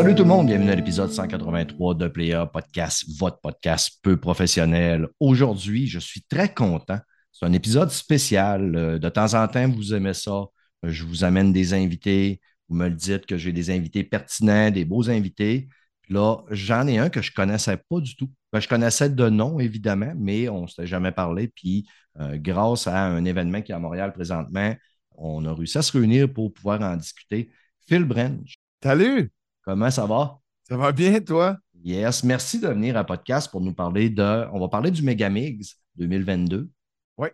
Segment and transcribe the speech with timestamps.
[0.00, 5.06] Salut tout le monde, bienvenue à l'épisode 183 de Player Podcast, votre podcast peu professionnel.
[5.20, 6.98] Aujourd'hui, je suis très content.
[7.32, 8.74] C'est un épisode spécial.
[8.76, 10.46] Euh, De temps en temps, vous aimez ça.
[10.82, 12.40] Je vous amène des invités.
[12.70, 15.68] Vous me le dites que j'ai des invités pertinents, des beaux invités.
[16.08, 18.30] Là, j'en ai un que je ne connaissais pas du tout.
[18.54, 21.48] Ben, je connaissais de nom, évidemment, mais on ne s'était jamais parlé.
[21.48, 21.86] Puis,
[22.20, 24.74] euh, grâce à un événement qui est à Montréal présentement,
[25.18, 27.50] on a réussi à se réunir pour pouvoir en discuter.
[27.86, 29.30] Phil Brench, Salut,
[29.62, 30.40] comment ça va?
[30.70, 31.56] ça va bien toi?
[31.82, 34.46] Yes, merci de venir à podcast pour nous parler de.
[34.52, 36.70] On va parler du Megamix 2022.
[37.16, 37.28] Oui.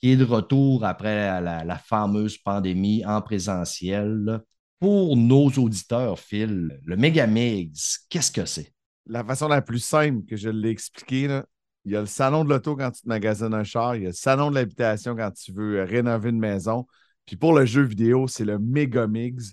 [0.00, 4.40] Qui est de retour après la, la fameuse pandémie en présentiel.
[4.78, 8.72] Pour nos auditeurs, Phil, le Megamix, qu'est-ce que c'est?
[9.04, 11.44] La façon la plus simple que je l'ai expliqué, là,
[11.84, 14.06] il y a le salon de l'auto quand tu te magasines un char, il y
[14.06, 16.86] a le salon de l'habitation quand tu veux rénover une maison.
[17.26, 19.52] Puis pour le jeu vidéo, c'est le Megamix.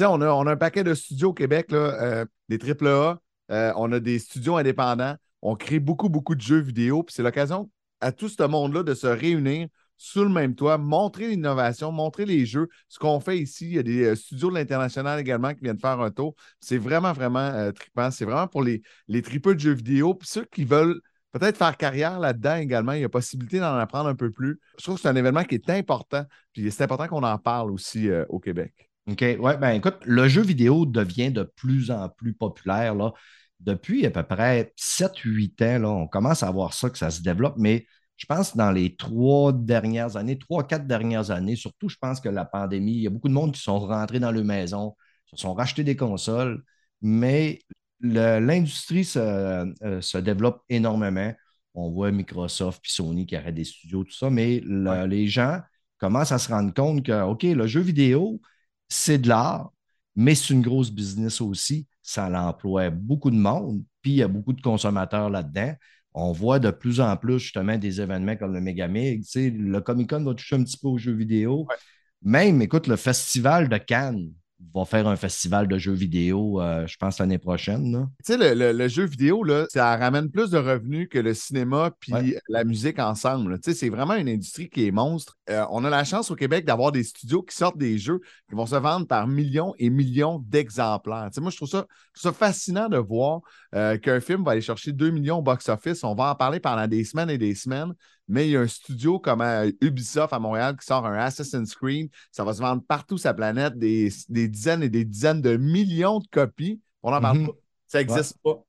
[0.00, 3.92] On a, a un paquet de studios au Québec, là, euh, des AAA, euh, on
[3.92, 7.04] a des studios indépendants, on crée beaucoup, beaucoup de jeux vidéo.
[7.08, 7.70] C'est l'occasion
[8.00, 12.44] à tout ce monde-là de se réunir sous le même toit, montrer l'innovation, montrer les
[12.44, 12.68] jeux.
[12.88, 15.78] Ce qu'on fait ici, il y a des euh, studios de l'international également qui viennent
[15.78, 16.34] faire un tour.
[16.58, 18.10] C'est vraiment, vraiment trippant.
[18.10, 20.14] C'est vraiment pour les, les tripeux de jeux vidéo.
[20.14, 24.08] Puis ceux qui veulent peut-être faire carrière là-dedans également, il y a possibilité d'en apprendre
[24.08, 24.58] un peu plus.
[24.78, 26.24] Je trouve que c'est un événement qui est important.
[26.52, 28.90] Puis c'est important qu'on en parle aussi au Québec.
[29.10, 29.20] OK?
[29.38, 32.94] Ouais, ben écoute, le jeu vidéo devient de plus en plus populaire.
[32.94, 33.12] Là.
[33.60, 37.22] Depuis à peu près 7-8 ans, là, on commence à voir ça, que ça se
[37.22, 37.86] développe, mais
[38.16, 42.20] je pense que dans les trois dernières années, trois, quatre dernières années, surtout, je pense
[42.20, 44.94] que la pandémie, il y a beaucoup de monde qui sont rentrés dans leur maison,
[45.26, 46.62] se sont rachetés des consoles,
[47.02, 47.58] mais
[48.00, 51.32] l'industrie se, euh, se développe énormément.
[51.74, 55.08] On voit Microsoft puis Sony qui arrêtent des studios, tout ça, mais le- Ouais.
[55.08, 55.60] les gens
[55.98, 58.40] commencent à se rendre compte que, OK, le jeu vidéo,
[58.88, 59.72] c'est de l'art,
[60.16, 61.86] mais c'est une grosse business aussi.
[62.02, 65.74] Ça emploie beaucoup de monde, puis il y a beaucoup de consommateurs là-dedans.
[66.12, 69.24] On voit de plus en plus justement des événements comme le Megamig.
[69.24, 71.66] Tu sais, le Comic Con va toucher un petit peu aux jeux vidéo.
[71.68, 71.76] Ouais.
[72.22, 74.30] Même, écoute, le Festival de Cannes
[74.74, 78.08] va faire un festival de jeux vidéo, euh, je pense, l'année prochaine.
[78.24, 81.34] Tu sais, le, le- le jeu vidéo, là, ça ramène plus de revenus que le
[81.34, 82.38] cinéma puis Ouais.
[82.48, 83.60] la musique ensemble.
[83.60, 85.36] Tu sais, c'est vraiment une industrie qui est monstre.
[85.50, 88.54] Euh, on a la chance au Québec d'avoir des studios qui sortent des jeux qui
[88.54, 91.28] vont se vendre par millions et millions d'exemplaires.
[91.30, 93.40] Tu sais, moi, je trouve ça, je trouve ça fascinant de voir
[93.74, 96.04] euh, qu'un film va aller chercher 2 millions au box-office.
[96.04, 97.92] On va en parler pendant des semaines et des semaines,
[98.28, 101.74] mais il y a un studio comme euh, Ubisoft à Montréal qui sort un Assassin's
[101.74, 102.10] Creed.
[102.30, 105.56] Ça va se vendre partout sur la planète, des, des dizaines et des dizaines de
[105.56, 106.80] millions de copies.
[107.02, 107.46] On n'en parle Mhm.
[107.48, 107.52] pas.
[107.88, 108.62] Ça n'existe pas.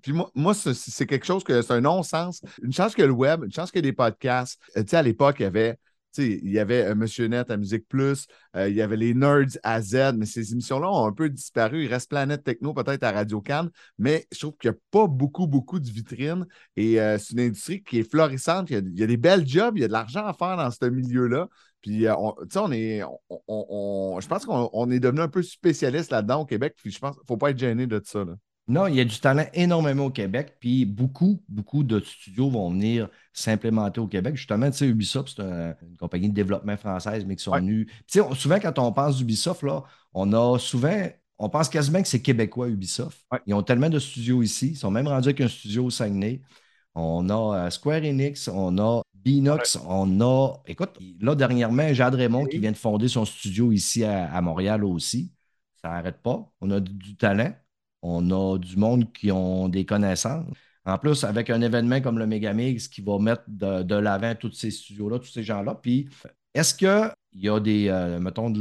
[0.00, 2.40] Puis moi, moi c'est- quelque chose que c'est un non-sens.
[2.62, 4.60] Une chance que le web, une chance ait des podcasts.
[4.76, 5.76] Euh, tu sais, à l'époque, il y avait.
[6.18, 9.58] Il y avait euh, Monsieur Net à Musique Plus, euh, il y avait les Nerds
[9.62, 11.84] à Z, mais ces émissions-là ont un peu disparu.
[11.84, 15.06] Il reste Planète Techno peut-être à Radio Cannes, mais je trouve qu'il n'y a pas
[15.06, 16.46] beaucoup, beaucoup de vitrines.
[16.76, 18.70] Et euh, c'est une industrie qui est florissante.
[18.70, 20.86] Il y, a, des belles jobs, il y a de l'argent à faire dans ce
[20.86, 21.48] milieu-là.
[21.82, 23.02] Puis, on, tu sais, on est,
[23.48, 26.74] on- je pense qu'on on est devenu un peu spécialiste là-dedans au Québec.
[26.76, 28.24] Puis, je pense qu'il ne faut pas être gêné de ça.
[28.24, 28.34] là.
[28.68, 32.70] Non, il y a du talent énormément au Québec, puis beaucoup, beaucoup de studios vont
[32.70, 34.34] venir s'implémenter au Québec.
[34.36, 37.60] Justement, tu sais, Ubisoft, c'est un- une compagnie de développement française, mais qui sont Ouais.
[37.60, 37.86] venus.
[38.08, 39.84] Tu sais, souvent, quand on pense d'Ubisoft, là,
[40.14, 41.06] on a souvent,
[41.38, 43.24] on pense quasiment que c'est québécois, Ubisoft.
[43.30, 43.38] Ouais.
[43.46, 44.70] Ils ont tellement de studios ici.
[44.70, 46.42] Ils sont même rendus avec un studio au Saguenay.
[46.94, 50.54] On a euh, Square Enix, on a Binox, on a.
[50.66, 54.84] Écoute, là, dernièrement, Jade Raymond qui vient de fonder son studio ici à, à Montréal
[54.84, 55.32] aussi.
[55.82, 56.50] Ça n'arrête pas.
[56.60, 57.52] On a du, du talent.
[58.06, 60.46] On a du monde qui ont des connaissances.
[60.84, 64.70] En plus, avec un événement comme le Megamix qui va mettre de, l'avant tous ces
[64.70, 65.74] studios-là, tous ces gens-là.
[65.74, 66.08] Puis,
[66.54, 68.52] est-ce qu'il y a des, euh, mettons,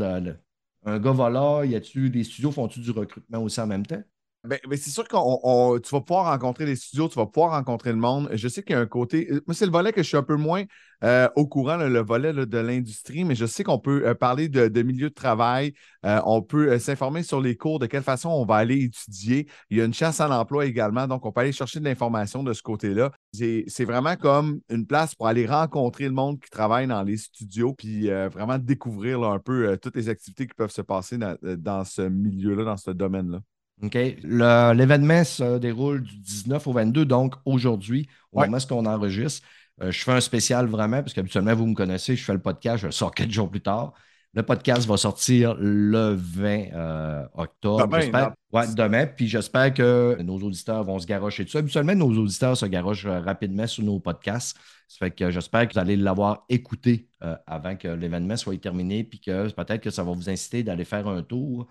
[0.86, 4.02] un gars va là, y a-tu des studios, font-tu du recrutement aussi en même temps?
[4.46, 7.98] Ben, c'est sûr que tu vas pouvoir rencontrer les studios, tu vas pouvoir rencontrer le
[7.98, 8.30] monde.
[8.34, 9.28] Je sais qu'il y a un côté.
[9.32, 10.64] Euh, moi, c'est le volet que je suis un peu moins
[11.04, 14.82] euh, au courant, le volet de l'industrie, mais je sais qu'on peut euh, parler de,
[14.82, 15.74] milieu de travail.
[16.04, 19.48] on peut s'informer sur les cours, de quelle façon on va aller étudier.
[19.70, 22.44] Il y a une chasse à l'emploi également, donc on peut aller chercher de l'information
[22.44, 23.12] de ce côté-là.
[23.34, 27.74] C'est vraiment comme une place pour aller rencontrer le monde qui travaille dans les studios,
[27.74, 32.64] puis vraiment découvrir un peu toutes les activités qui peuvent se passer dans ce milieu-là,
[32.64, 33.40] dans ce domaine-là.
[33.83, 33.95] OK?
[34.24, 39.45] L'événement se déroule du 19 au 22, donc aujourd'hui, au moment où on enregistre.
[39.81, 42.81] Euh, je fais un spécial vraiment, parce qu'habituellement, vous me connaissez, je fais le podcast,
[42.81, 43.94] je le sors quatre jours plus tard.
[44.33, 47.88] Le podcast va sortir le 20 euh, octobre.
[47.88, 49.06] Demain, ouais, demain.
[49.07, 51.57] Puis j'espère que nos auditeurs vont se garocher dessus.
[51.57, 54.57] Habituellement, nos auditeurs se garochent euh, rapidement sur nos podcasts.
[54.89, 57.10] Ça fait que j'espère que vous allez l'avoir écouté
[57.48, 59.04] avant que l'événement soit terminé.
[59.04, 61.68] Puis que peut-être que ça va vous inciter d'aller faire un tour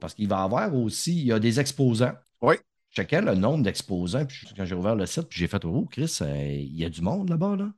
[0.00, 2.14] parce qu'il va y avoir aussi, il y a des exposants.
[2.42, 2.56] Oui.
[2.90, 5.86] Je checkais le nombre d'exposants, puis quand j'ai ouvert le site, puis j'ai fait Oh,
[5.90, 7.70] Chris, euh, il y a du monde là-bas, là?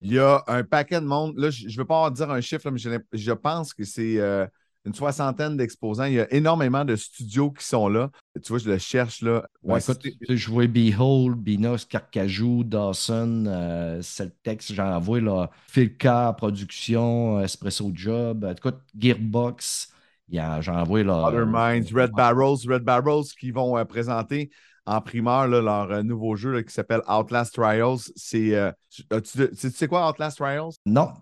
[0.00, 1.34] Il y a un paquet de monde.
[1.38, 4.46] Là, je ne veux pas en dire un chiffre, mais je, pense que c'est euh,
[4.84, 6.04] une soixantaine d'exposants.
[6.04, 8.10] Il y a énormément de studios qui sont là.
[8.42, 9.46] Tu vois, je le cherche là.
[9.62, 15.50] Ouais, écoute, je vois Behold, Binos, Carcajou, Dawson, euh, Celtex, j'en vois là.
[15.68, 19.93] Filka, Production, Espresso Job, écoute, Gearbox.
[20.30, 21.26] J'en vois là.
[21.26, 24.50] Other Minds, Red Barrels, Red Barrels qui vont euh, présenter
[24.86, 28.10] en primeur leur euh, nouveau jeu qui s'appelle Outlast Trials.
[28.16, 30.72] C'est, euh, tu, sais quoi Outlast Trials?
[30.86, 31.12] Non.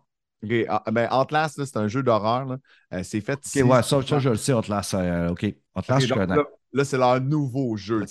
[0.69, 2.56] Ah, ben, Outlast, c'est un jeu d'horreur.
[3.04, 3.38] c'est fait.
[3.38, 4.94] Ok, ouais, ça, ça, je le sais, Outlast.
[5.31, 5.54] OK.
[5.76, 6.37] Outlast, je connais.
[6.72, 8.04] Là, c'est leur nouveau jeu.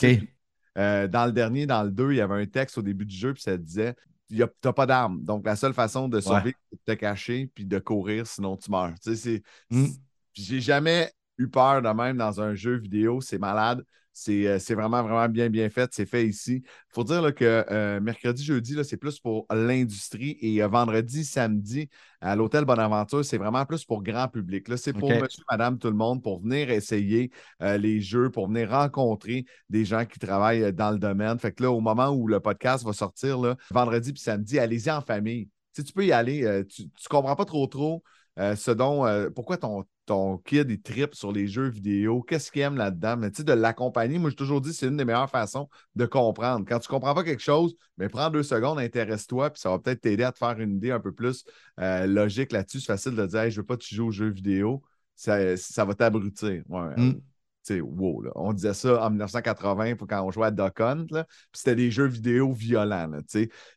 [0.76, 3.34] dans le dernier, dans le 2, il y avait un texte au début du jeu,
[3.34, 3.96] puis ça disait
[4.30, 5.22] tu n'as pas d'armes.
[5.24, 8.72] Donc, la seule façon de sauver, c'est de te cacher puis de courir, sinon tu
[8.72, 8.94] meurs.
[9.04, 9.44] Tu sais, c'est.
[9.70, 9.88] Hmm
[10.34, 13.22] j'ai jamais eu peur de même dans un jeu vidéo.
[13.22, 13.84] C'est malade.
[14.14, 15.90] C'est euh, vraiment, vraiment bien, bien fait.
[15.94, 16.64] C'est fait ici.
[16.66, 21.90] Il faut dire que euh, mercredi, jeudi, c'est plus pour l'industrie et euh, vendredi, samedi,
[22.20, 24.68] à l'hôtel Bonaventure, c'est vraiment plus pour grand public.
[24.78, 27.32] C'est pour monsieur, madame, tout le monde pour venir essayer
[27.62, 31.40] les jeux, pour venir rencontrer des gens qui travaillent dans le domaine.
[31.40, 34.92] Fait que là, au moment où le podcast va sortir, là, vendredi puis samedi, allez-y
[34.92, 35.50] en famille.
[35.74, 36.64] tu peux y aller.
[36.70, 38.04] tu ne comprends pas trop trop
[38.38, 39.06] ce dont,
[39.36, 43.18] pourquoi ton, ton kid, il tripe sur les jeux vidéo, qu'est-ce qu'il aime là-dedans?
[43.18, 46.06] Mais tu sais, de l'accompagner, moi, j'ai toujours dit c'est une des meilleures façons de
[46.06, 46.66] comprendre.
[46.68, 49.80] Quand tu ne comprends pas quelque chose, mais prends deux secondes, intéresse-toi, puis ça va
[49.80, 51.46] peut-être t'aider à te faire une idée un peu plus
[51.80, 52.80] euh, logique là-dessus.
[52.80, 54.82] C'est facile de dire je ne veux pas te jouer aux jeux vidéo.
[55.16, 56.64] Ça, ça va t'abrutir.
[56.68, 57.22] Ouais, mm
[57.70, 61.24] wow, on disait ça en 1980 quand on jouait à Duck Hunt, puis
[61.54, 63.12] c'était des jeux vidéo violents.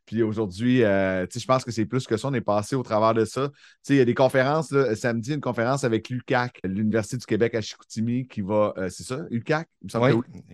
[0.07, 2.29] puis aujourd'hui, euh, je pense que c'est plus que ça.
[2.29, 3.51] On est passé au travers de ça.
[3.89, 4.75] Il y a des conférences.
[4.95, 8.73] samedi, une conférence avec l'UCAC, l'Université du Québec à Chicoutimi, qui va.
[8.79, 9.69] Euh, c'est ça, UCAC?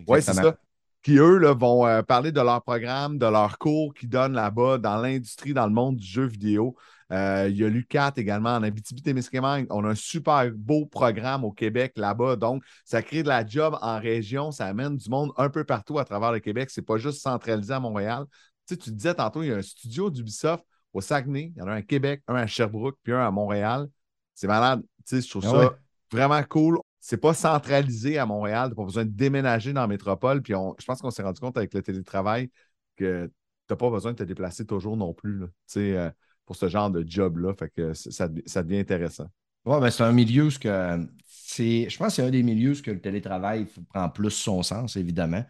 [0.06, 0.56] Oui, c'est ça
[1.03, 4.79] qui, eux, là, vont euh, parler de leur programme, de leurs cours qu'ils donnent là-bas
[4.79, 6.77] dans l'industrie, dans le monde du jeu vidéo.
[7.12, 9.66] Euh, il y a l'UCAT également en Abitibi-Témiscamingue.
[9.70, 12.36] On a un super beau programme au Québec là-bas.
[12.36, 14.52] Donc, ça crée de la job en région.
[14.52, 16.70] Ça amène du monde un peu partout à travers le Québec.
[16.70, 18.26] Ce n'est pas juste centralisé à Montréal.
[18.66, 21.52] Tu, sais, tu disais tantôt, il y a un studio d'Ubisoft au Saguenay.
[21.56, 23.88] Il y en a un à Québec, un à Sherbrooke, puis un à Montréal.
[24.34, 24.82] C'est malade.
[25.06, 25.78] Tu sais, je trouve ah ça
[26.12, 26.78] vraiment cool.
[27.00, 28.68] C'est pas centralisé à Montréal.
[28.68, 30.42] Tu n'as pas besoin de déménager dans la métropole.
[30.42, 32.50] Puis je pense qu'on s'est rendu compte avec le télétravail
[32.96, 33.32] que tu
[33.72, 35.40] n'as pas besoin de te déplacer toujours non plus.
[35.40, 36.10] Tu sais, euh,
[36.46, 37.54] pour ce genre de job-là.
[37.54, 39.26] Fait que ça, devient intéressant.
[39.64, 41.88] Oui, ben c'est un milieu où que c'est.
[41.88, 45.44] Je pense que c'est un des milieux où le télétravail prend plus son sens, évidemment.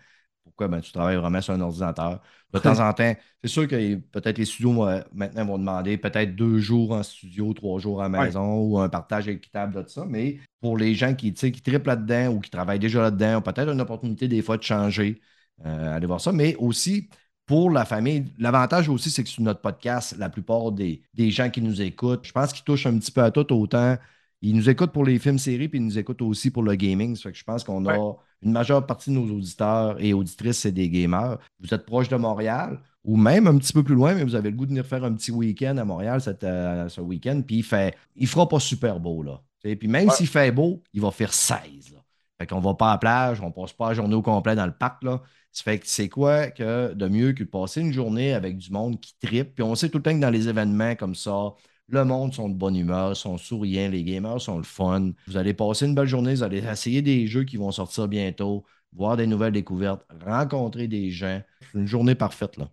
[0.45, 0.69] Pourquoi?
[0.69, 2.21] Ben, tu travailles vraiment sur un ordinateur.
[2.53, 4.73] De temps en temps, c'est sûr que peut-être les studios
[5.13, 8.89] maintenant vont demander peut-être deux jours en studio, trois jours à la maison ou un
[8.89, 10.05] partage équitable de ça.
[10.07, 13.71] Mais pour les gens qui, qui triplent là-dedans ou qui travaillent déjà là-dedans, ont peut-être
[13.71, 15.21] une opportunité des fois de changer,
[15.65, 16.33] euh, aller voir ça.
[16.33, 17.09] Mais aussi,
[17.51, 18.27] pour la famille.
[18.39, 22.31] L'avantage aussi, c'est que sur notre podcast, la plupart des, gens qui nous écoutent, je
[22.31, 23.97] pense qu'ils touchent un petit peu à tout autant.
[24.41, 27.17] Ils nous écoutent pour les films séries, puis ils nous écoutent aussi pour le gaming.
[27.17, 27.97] Ça fait que je pense qu'on a
[28.43, 31.39] une majeure partie de nos auditeurs et auditrices, c'est des gamers.
[31.59, 34.53] Vous êtes proche de Montréal, ou même un petit peu plus loin, mais vous avez
[34.53, 37.65] le goût de venir faire un petit week-end à Montréal euh, ce week-end, puis il
[37.65, 39.41] fait, il fera pas super beau, là.
[39.61, 41.99] puis même s'il fait beau, il va faire 16, là.
[42.39, 44.65] Fait qu'on va pas à la plage, on passe pas la journée au complet dans
[44.65, 45.21] le parc, là.
[45.53, 48.71] Ça fait que c'est quoi que de mieux que de passer une journée avec du
[48.71, 49.55] monde qui tripe.
[49.55, 51.55] Puis on sait tout le temps que dans les événements comme ça,
[51.89, 55.11] le monde sont de bonne humeur, sont souriants, les gamers sont le fun.
[55.27, 58.65] Vous allez passer une belle journée, vous allez essayer des jeux qui vont sortir bientôt,
[58.93, 61.43] voir des nouvelles découvertes, rencontrer des gens.
[61.61, 62.69] C'est une journée parfaite, là.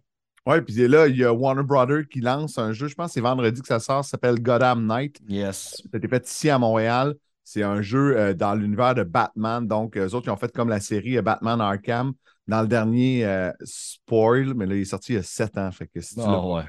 [0.46, 3.14] Oui, puis là, il y a Warner Brothers qui lance un jeu, je pense que
[3.16, 5.20] c'est vendredi que ça sort, ça s'appelle Gotham Night.
[5.28, 5.82] Yes.
[5.84, 7.16] Ça a été fait ici à Montréal.
[7.44, 9.68] C'est un jeu euh, dans l'univers de Batman.
[9.68, 12.14] Donc, eux autres, ils ont fait comme la série euh, Batman Arkham
[12.48, 15.72] dans le dernier euh, Spoil, mais là, il est sorti il y a sept ans.
[15.72, 16.64] Fait que si tu Ah, ouais.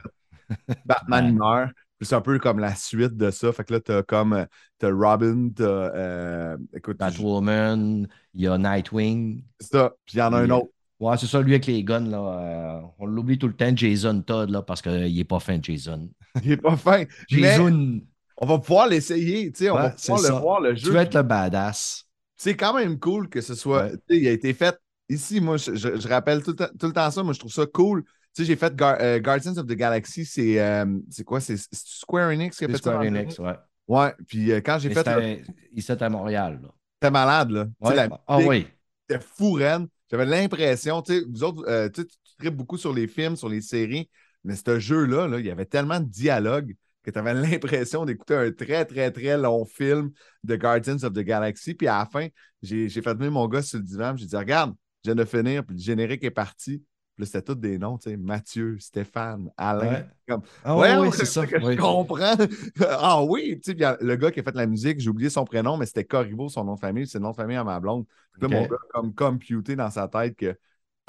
[0.85, 1.73] Batman meurt.
[2.00, 3.52] C'est un peu comme la suite de ça.
[3.52, 4.44] Fait que là, t'as comme euh,
[4.78, 9.42] t'as Robin, t'as euh, écoute, Batwoman, il y a Nightwing.
[9.58, 9.92] c'est ça.
[10.06, 10.68] Puis il y en a un autre.
[11.00, 12.18] Ouais, c'est ça, lui avec les guns, là.
[12.18, 16.08] euh, on l'oublie tout le temps, Jason Todd, là, parce qu'il n'est pas fin, Jason.
[16.42, 17.04] Il est pas fin.
[17.32, 18.00] Mais Jason,
[18.37, 19.50] on va pouvoir l'essayer.
[19.52, 20.40] tu sais, On Ouais, va pouvoir le ça.
[20.40, 20.92] voir, le tu jeu.
[20.92, 22.04] veux être le badass.
[22.37, 23.87] C'est quand même cool que ce soit.
[23.87, 23.92] Ouais.
[24.08, 24.76] tu Il a été fait
[25.08, 25.40] ici.
[25.40, 27.22] Moi, je, je- je rappelle tout le, temps, tout le temps ça.
[27.22, 28.04] Moi, je trouve ça cool.
[28.04, 30.24] Tu sais, j'ai fait Gar- euh, Guardians of the Galaxy.
[30.24, 30.84] C'est euh,
[31.26, 31.40] quoi?
[31.40, 32.78] C'est Square Enix qui a fait ça?
[32.78, 33.54] Square Enix, ouais.
[33.86, 34.14] Ouais.
[34.26, 35.06] Puis euh, quand j'ai fait.
[35.06, 36.68] le- Il était à Montréal, là.
[37.00, 37.66] C'était malade, là.
[37.80, 37.94] Ouais.
[37.94, 38.66] la Ah oui.
[39.08, 39.86] C'était fou, Ren.
[40.10, 42.04] J'avais l'impression, tu sais, vous autres, tu
[42.38, 44.08] tripes beaucoup sur les films, sur les séries,
[44.42, 48.34] mais ce jeu-là, là, il y avait tellement de dialogue que tu avais l'impression d'écouter
[48.34, 50.10] un très, très, très long film
[50.44, 51.74] de Guardians of the Galaxy.
[51.74, 52.28] Puis à la fin,
[52.62, 54.74] j'ai fait venir mon gars sur le divan, j'ai dit, regarde,
[55.05, 56.83] je viens de finir, puis le générique est parti.
[57.17, 59.90] Puis c'était tous des noms, tu sais, Mathieu, Stéphane, Alain.
[59.93, 60.07] Ouais.
[60.28, 61.47] Comme, Ah Ouais, oui, ouais, c'est ça.
[61.47, 61.75] que oui.
[61.75, 62.37] Je comprends.
[62.88, 65.76] ah oui, tu sais, le gars qui a fait la musique, j'ai oublié son prénom,
[65.76, 67.09] mais c'était Corriveau, son nom de famille.
[67.09, 68.05] C'est le nom de famille à ma blonde.
[68.35, 70.57] Puis là, mon gars comme computé dans sa tête que,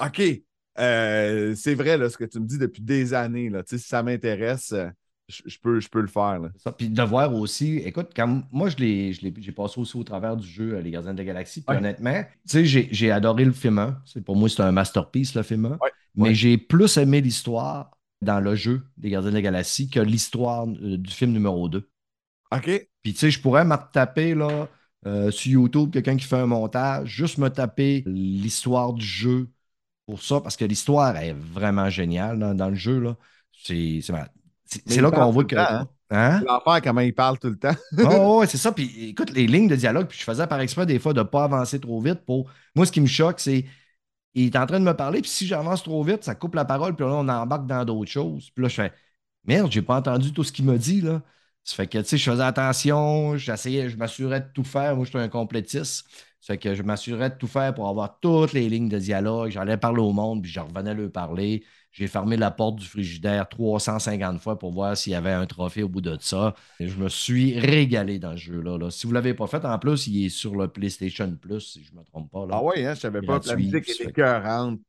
[0.04, 0.20] OK,
[0.78, 3.48] euh, c'est vrai là, ce que tu me dis depuis des années.
[3.48, 4.88] Là, Tu sais, si ça m'intéresse, euh,
[5.30, 6.38] je, je peux, je peux le faire.
[6.40, 6.48] Là.
[6.58, 10.46] Ça, Puis de voir aussi, écoute, quand moi je j'ai passé aussi au travers du
[10.46, 11.62] jeu euh, Les Gardiens de la Galaxie.
[11.62, 11.78] Puis Ouais.
[11.78, 14.02] honnêtement, tu sais, j'ai, j'ai adoré le film 1.
[14.04, 15.68] C'est, pour moi, c'est un masterpiece, le film 1.
[15.70, 15.90] Ouais.
[16.16, 16.34] Mais Ouais.
[16.34, 20.96] j'ai plus aimé l'histoire dans le jeu des Gardiens de la Galaxie que l'histoire euh,
[20.98, 21.88] du film numéro 2.
[22.52, 22.88] OK?
[23.02, 24.68] Puis tu sais, je pourrais me taper là,
[25.06, 29.48] euh, sur YouTube, quelqu'un qui fait un montage, juste me taper l'histoire du jeu
[30.06, 32.98] pour ça, parce que l'histoire est vraiment géniale dans, dans le jeu.
[33.00, 33.16] Là.
[33.52, 34.30] C'est, c'est, malade.
[34.86, 35.56] C'est- là qu'on voit que.
[35.56, 35.88] temps, hein?
[36.10, 36.42] Hein?
[36.46, 37.74] L'enfer, comment il parle tout le temps.
[37.98, 38.72] Oh, ouais, c'est ça.
[38.72, 41.24] Puis écoute, les lignes de dialogue, puis je faisais par exprès des fois de ne
[41.24, 42.50] pas avancer trop vite pour.
[42.74, 43.64] Moi, ce qui me choque, c'est.
[44.34, 46.64] Il est en train de me parler, puis si j'avance trop vite, ça coupe la
[46.64, 48.50] parole, puis là, on embarque dans d'autres choses.
[48.50, 48.92] Puis là, je fais
[49.44, 51.22] Merde, j'ai pas entendu tout ce qu'il m'a dit, là.
[51.64, 54.96] Ça fait que, tu sais, je faisais attention, j'essayais, je m'assurais de tout faire.
[54.96, 56.06] Moi, je suis un complétiste.
[56.40, 59.50] Ça fait que je m'assurais de tout faire pour avoir toutes les lignes de dialogue.
[59.50, 61.64] J'allais parler au monde, puis je revenais leur parler.
[61.92, 65.82] J'ai fermé la porte du frigidaire 350 fois pour voir s'il y avait un trophée
[65.82, 66.54] au bout de ça.
[66.78, 68.78] Et je me suis régalé dans ce jeu-là.
[68.78, 68.90] là.
[68.90, 71.82] Si vous ne l'avez pas fait, en plus, il est sur le PlayStation Plus, si
[71.84, 72.46] je ne me trompe pas.
[72.46, 72.54] Là.
[72.54, 73.40] Ah oui, hein, je savais pas.
[73.44, 74.80] La musique est écœurante.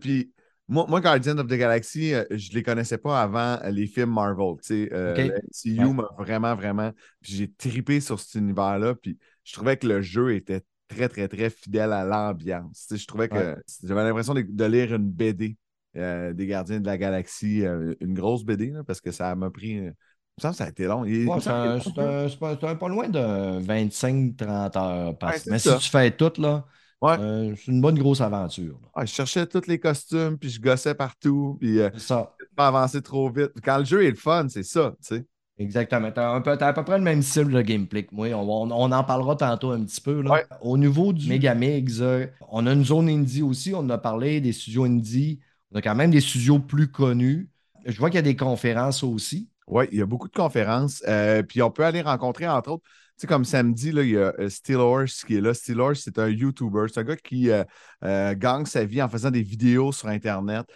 [0.00, 0.32] Puis
[0.68, 4.12] moi, moi, Guardian of the Galaxy, euh, je les connaissais pas avant euh, les films
[4.12, 4.56] Marvel.
[4.70, 5.18] euh, Ok.
[5.18, 5.92] le MCU Ouais.
[5.92, 6.92] m'a vraiment, vraiment.
[7.22, 8.94] J'ai tripé sur cet univers-là.
[8.96, 12.88] Puis je trouvais que le jeu était très, très, très fidèle à l'ambiance.
[12.92, 13.56] Je trouvais que Ouais.
[13.84, 15.56] j'avais l'impression de, de lire une BD
[15.96, 19.50] euh, des Gardiens de la Galaxie, euh, une grosse BD, là, parce que ça m'a
[19.50, 19.78] pris.
[19.78, 19.90] euh,
[20.38, 21.02] semble que ça a été long.
[21.02, 25.78] Ouais, c'est un- un- un pas loin de 25-30 heures par Ouais, c'est Mais ça.
[25.78, 26.64] si tu fais tout, là,
[27.00, 27.16] Ouais.
[27.18, 28.78] euh, c'est une bonne grosse aventure.
[29.00, 32.34] je cherchais tous les costumes, puis je gossais partout, puis euh, ça.
[32.54, 33.52] pas avancer trop vite.
[33.62, 35.26] Quand le jeu est le fun, c'est ça, tu sais.
[35.58, 36.10] Exactement.
[36.42, 38.28] Peu, t'as à peu près le même style de gameplay que moi.
[38.34, 40.20] On, on- on en parlera tantôt un petit peu.
[40.20, 40.30] là.
[40.32, 40.44] Ouais.
[40.60, 43.72] Au niveau du Megamix, euh, on a une zone indie aussi.
[43.74, 45.40] On a parlé des studios indie.
[45.72, 47.50] On a quand même des studios plus connus.
[47.84, 49.48] Je vois qu'il y a des conférences aussi.
[49.66, 51.02] Oui, il y a beaucoup de conférences.
[51.08, 54.16] euh, puis on peut aller rencontrer, entre autres, tu sais, comme samedi, là, il y
[54.16, 55.54] a euh, Steel Horse qui est là.
[55.54, 56.86] Steel Horse, c'est un YouTuber.
[56.92, 60.66] C'est un gars qui euh, gagne sa vie en faisant des vidéos sur Internet.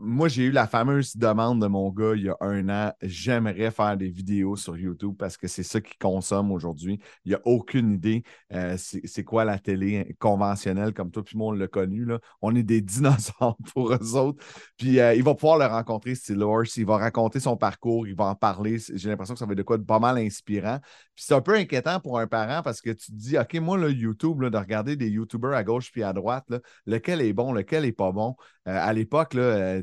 [0.00, 2.92] Moi, j'ai eu la fameuse demande de mon gars il y a un an.
[3.02, 7.00] J'aimerais faire des vidéos sur YouTube parce que c'est ça qu'il consomme aujourd'hui.
[7.24, 11.52] Il n'a aucune idée euh, c'est quoi la télé conventionnelle comme toi, puis moi, on
[11.52, 12.06] l'a connu.
[12.42, 14.44] On est des dinosaures pour eux autres.
[14.76, 16.76] Puis euh, il va pouvoir le rencontrer, Horse.
[16.76, 18.78] Il va raconter son parcours, il va en parler.
[18.94, 20.78] J'ai l'impression que ça va être de quoi de pas mal inspirant.
[21.16, 23.76] Puis c'est un peu inquiétant pour un parent parce que tu te dis, OK, moi,
[23.76, 26.46] le YouTube, là, de regarder des YouTubers à gauche puis à droite,
[26.86, 28.36] lequel est bon, lequel est pas bon?
[28.68, 29.34] Euh, à l'époque,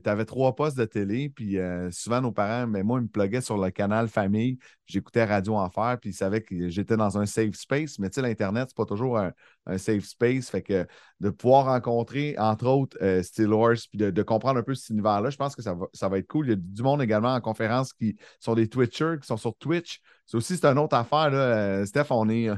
[0.05, 3.07] tu avais trois postes de télé, puis euh, souvent nos parents, mais moi, ils me
[3.07, 4.59] pluguaient sur le canal famille.
[4.85, 7.97] J'écoutais Radio Enfer, puis ils savaient que j'étais dans un safe space.
[7.97, 9.33] Mais tu sais, l'Internet, c'est pas toujours un,
[9.79, 10.51] safe space.
[10.51, 10.85] Fait que
[11.21, 15.31] de pouvoir rencontrer, entre autres, euh, Steel Horse, puis de, comprendre un peu cet univers-là,
[15.31, 16.45] je pense que ça va, ça va être cool.
[16.45, 19.55] Il y a du monde également en conférence qui sont des Twitchers, qui sont sur
[19.55, 20.01] Twitch.
[20.27, 21.31] Ça aussi, c'est une autre affaire.
[21.31, 21.38] Là.
[21.38, 22.55] Euh, Steph, on est, euh,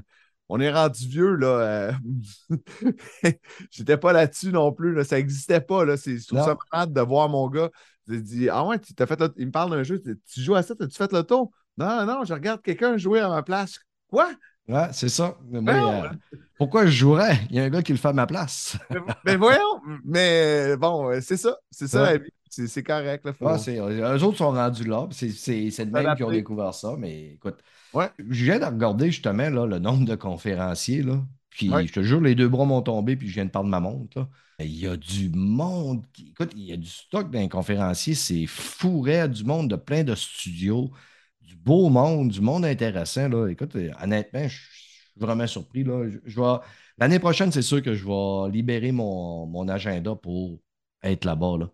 [0.49, 1.35] on est rendu vieux.
[1.35, 1.47] Là.
[1.47, 1.91] euh,
[3.71, 4.93] J'étais pas là-dessus non plus.
[4.93, 5.03] Là.
[5.03, 5.85] Ça n'existait pas.
[5.85, 5.97] Là.
[5.97, 7.69] C'est- Je trouve ça malade de voir mon gars.
[8.07, 10.01] J'ai dit Ah ouais, tu t'as fait le- il me parle d'un jeu.
[10.01, 11.51] Tu joues à ça, t'as-tu fait le tour?
[11.77, 13.79] Non, non, je regarde quelqu'un jouer à ma place.
[14.09, 14.31] Quoi?
[14.67, 15.37] Ouais, c'est ça.
[15.49, 16.09] Mais, Ben euh,
[16.57, 17.39] pourquoi je jouerais?
[17.49, 18.77] Il y a un gars qui le fait à ma place.
[18.89, 21.57] mais, mais voyons, mais bon, euh, c'est ça.
[21.71, 22.11] C'est ça Ouais.
[22.13, 22.29] la vie.
[22.49, 23.23] C'est correct.
[23.25, 25.07] Là, faut- Ouais, c'est, eux autres sont rendus là.
[25.11, 26.95] C'est, de même qui ont découvert ça.
[26.97, 27.59] Mais écoute,
[27.93, 28.09] Ouais.
[28.17, 31.03] je viens de regarder justement là, le nombre de conférenciers.
[31.03, 31.85] Là, puis Ouais.
[31.85, 33.15] je te jure, les deux bras m'ont tombé.
[33.15, 34.17] Puis je viens de parler de ma montre.
[34.17, 34.27] là.
[34.59, 36.03] Il y a du monde.
[36.13, 38.15] qui- Écoute, il y a du stock d'un conférencier.
[38.15, 40.89] C'est fou, raide, du monde de plein de studios.
[41.47, 43.29] Du beau monde, du monde intéressant.
[43.29, 43.47] Là.
[43.47, 45.85] Écoute, euh, honnêtement, je suis vraiment surpris.
[45.85, 46.09] Là.
[46.09, 46.57] Je, je vais...
[46.97, 50.59] L'année prochaine, c'est sûr que je vais libérer mon, mon agenda pour
[51.01, 51.55] être là-bas.
[51.59, 51.69] Là.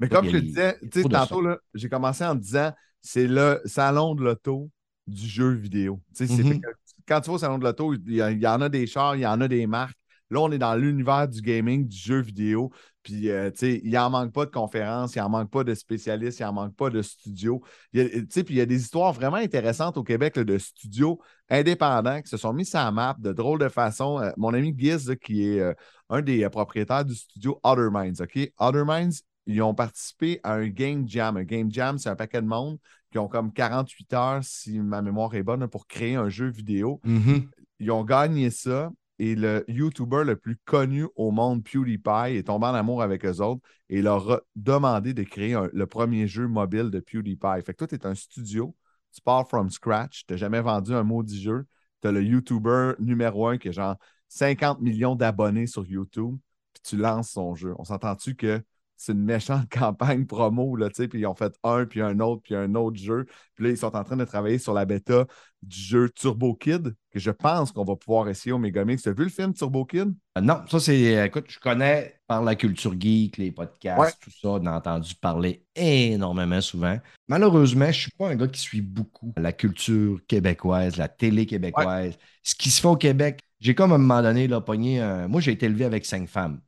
[0.00, 0.78] Mais comme je te disais,
[1.10, 1.42] tantôt,
[1.74, 4.70] j'ai commencé en disant c'est le salon de l'auto
[5.06, 6.00] du jeu vidéo.
[6.18, 6.60] Mhm.
[6.60, 6.66] que
[7.06, 9.22] quand tu vas au salon de l'auto, il y, y en a des chars, il
[9.22, 9.98] y en a des marques.
[10.30, 12.70] Là, on est dans l'univers du gaming, du jeu vidéo.
[13.08, 15.74] Puis, euh, tu sais, il n'en manque pas de conférences, il n'en manque pas de
[15.74, 17.62] spécialistes, il n'en manque pas de studios.
[17.94, 21.18] Tu sais, puis il y a des histoires vraiment intéressantes au Québec là, de studios
[21.48, 24.20] indépendants qui se sont mis sur la map de drôles de façon.
[24.20, 25.72] Euh, mon ami Giz, là, qui est euh,
[26.10, 28.52] un des propriétaires du studio Other Minds, OK?
[28.58, 31.38] Other Minds, ils ont participé à un Game Jam.
[31.38, 32.76] Un Game Jam, c'est un paquet de monde
[33.10, 37.00] qui ont comme 48 heures, si ma mémoire est bonne, pour créer un jeu vidéo.
[37.04, 37.48] Mhm.
[37.78, 42.66] Ils ont gagné ça et le YouTuber le plus connu au monde, PewDiePie, est tombé
[42.66, 46.90] en amour avec eux autres et leur a demandé de créer le premier jeu mobile
[46.90, 47.62] de PewDiePie.
[47.64, 48.74] Fait que toi, tu es un studio,
[49.12, 51.66] tu pars from scratch, tu n'as jamais vendu un maudit jeu,
[52.00, 53.96] tu as le YouTuber numéro un qui a genre
[54.28, 56.36] 50 millions d'abonnés sur YouTube,
[56.72, 57.74] puis tu lances son jeu.
[57.78, 58.62] On s'entend-tu que
[58.98, 62.18] c'est une méchante campagne promo, là, tu sais, puis ils ont fait un, puis un
[62.20, 63.26] autre, puis un autre jeu.
[63.54, 65.24] Puis là, ils sont en train de travailler sur la bêta
[65.62, 69.02] du jeu Turbo Kid, que je pense qu'on va pouvoir essayer au Megamix.
[69.02, 70.12] Tu as vu le film Turbo Kid?
[70.36, 71.26] Euh, Non, ça c'est.
[71.26, 74.10] Écoute, je connais par la culture geek, les podcasts, Ouais.
[74.20, 76.98] tout ça, j'en ai entendu parler énormément souvent.
[77.28, 81.46] Malheureusement, je ne suis pas un gars qui suit beaucoup la culture québécoise, la télé
[81.46, 82.18] québécoise.
[82.42, 85.40] Ce qui se fait au Québec, j'ai comme à un moment donné là, pogné Moi,
[85.40, 86.60] j'ai été élevé avec cinq femmes.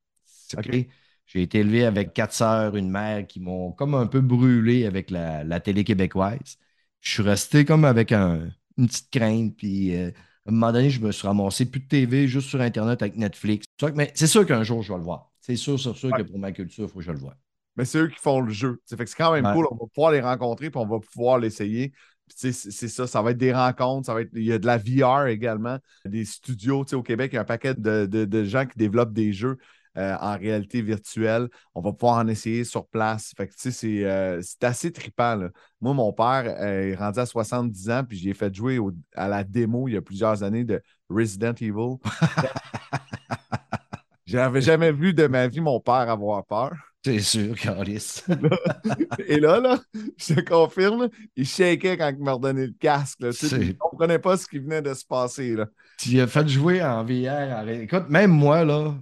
[0.57, 0.67] OK?
[0.67, 0.87] OK?
[1.33, 5.11] J'ai été élevé avec quatre sœurs, une mère qui m'ont comme un peu brûlé avec
[5.11, 6.59] la, la télé québécoise.
[7.01, 10.09] Je suis resté comme avec un- une petite crainte, puis euh,
[10.47, 13.17] à un moment donné, je me suis ramassé plus de TV, juste sur Internet avec
[13.17, 13.65] Netflix.
[13.79, 15.31] C'est Mais c'est sûr qu'un jour, je vais le voir.
[15.41, 17.37] C'est sûr, sûr, sûr que pour ma culture, il faut que je le voie.
[17.77, 18.81] Mais c'est eux qui font le jeu.
[18.89, 19.53] Fait que c'est quand même Ouais.
[19.55, 19.67] cool.
[19.71, 21.93] On va pouvoir les rencontrer, puis on va pouvoir l'essayer.
[22.35, 24.67] C'est c'est ça, ça va être des rencontres, ça va être, il y a de
[24.67, 26.85] la VR également, des studios.
[26.93, 29.59] Au Québec, il y a un paquet de, de- de gens qui développent des jeux
[29.97, 31.49] euh, en réalité virtuelle.
[31.75, 33.33] On va pouvoir en essayer sur place.
[33.37, 35.37] Fait que, tu sais, c'est euh, c'est assez trippant.
[35.37, 35.49] là.
[35.81, 39.29] Moi, mon père euh, est rendu à 70 ans, puis j'ai fait jouer au- à
[39.29, 41.97] la démo il y a plusieurs années de Resident Evil.
[44.27, 46.73] J'avais jamais vu de ma vie mon père avoir peur.
[47.05, 48.23] C'est sûr, Carlis.
[49.27, 49.81] Et là, là,
[50.19, 53.21] je te confirme, il shakeait quand il m'a redonné le casque.
[53.21, 55.57] Là, tu sais, C'est- puis il ne comprenait pas ce qui venait de se passer.
[55.57, 55.67] Là.
[55.99, 57.59] tu as fait jouer en VR.
[57.63, 58.95] en Écoute, même moi, là,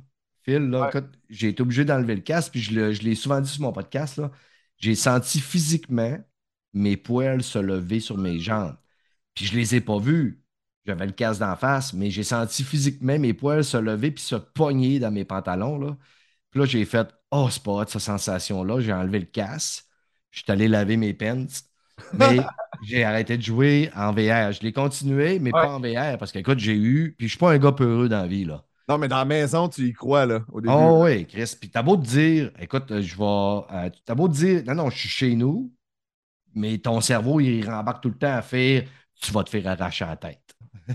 [0.48, 0.88] Phil, là, Ouais.
[0.88, 4.16] écoute, j'ai été obligé d'enlever le casque, puis je, l'ai souvent dit sur mon podcast,
[4.18, 4.30] là,
[4.78, 6.18] j'ai senti physiquement
[6.74, 8.76] mes poils se lever sur mes jambes.
[9.34, 10.42] Puis je les ai pas vus.
[10.86, 14.36] J'avais le casque d'en face, mais j'ai senti physiquement mes poils se lever puis se
[14.36, 15.78] pogner dans mes pantalons.
[15.78, 15.96] Là.
[16.50, 18.80] Puis là, j'ai fait Oh, c'est pas hot, cette sensation-là.
[18.80, 19.84] J'ai enlevé le casque.
[20.30, 21.46] Je suis allé laver mes pants.
[22.14, 22.38] Mais
[22.82, 24.52] j'ai arrêté de jouer en VR.
[24.52, 25.62] Je l'ai continué, mais Ouais.
[25.62, 27.14] pas en VR parce que, écoute, j'ai eu.
[27.18, 28.44] Puis je suis pas un gars peureux dans la vie.
[28.46, 28.64] Là.
[28.88, 30.72] Non, mais dans la maison, tu y crois là, au début.
[30.74, 31.54] Oh oui, Chris.
[31.60, 33.24] Puis t'as beau te dire, écoute, euh, je vais.
[33.24, 35.70] euh, t'as beau te dire, non, non, je suis chez nous,
[36.54, 38.84] mais ton cerveau, il rembarque tout le temps à faire,
[39.20, 40.40] tu vas te faire arracher la tête.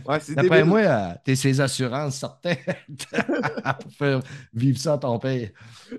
[0.08, 2.58] Ouais, c'est D'après moi, euh, t'es ses assurances certaines
[3.82, 5.50] pour faire vivre ça à ton père.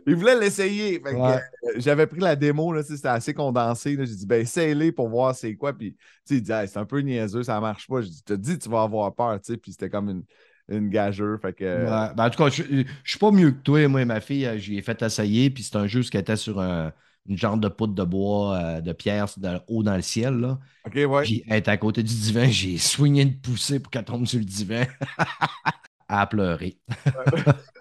[0.07, 1.00] Il voulait l'essayer.
[1.00, 1.12] Ouais.
[1.14, 1.38] euh,
[1.76, 3.96] J'avais pris la démo, c'était assez condensé.
[3.96, 5.72] J'ai dit, ben, essaye-les pour voir c'est quoi.
[5.72, 8.00] Puis, tu sais, il dit, Hey, c'est un peu niaiseux, ça marche pas.
[8.02, 9.57] Je dis, te dis, tu vas avoir peur, tu sais.
[9.59, 10.24] Puis, c'était comme une,
[10.68, 11.38] une gageure.
[11.40, 12.14] Fait que, Ouais.
[12.16, 12.62] Ben, en tout cas, je,
[13.03, 13.87] je suis pas mieux que toi.
[13.88, 16.37] Moi et ma fille, euh, j'y ai fait essayer, puis c'est un jeu qui était
[16.37, 16.92] sur un-
[17.27, 20.35] une genre de poudre de bois, euh, de pierre dans- haut dans le ciel.
[20.40, 20.59] Là.
[20.87, 21.22] OK, ouais.
[21.22, 24.38] Puis elle était à côté du divan, j'ai soigné une poussée pour qu'elle tombe sur
[24.38, 24.85] le divan.
[26.09, 26.77] elle a pleuré.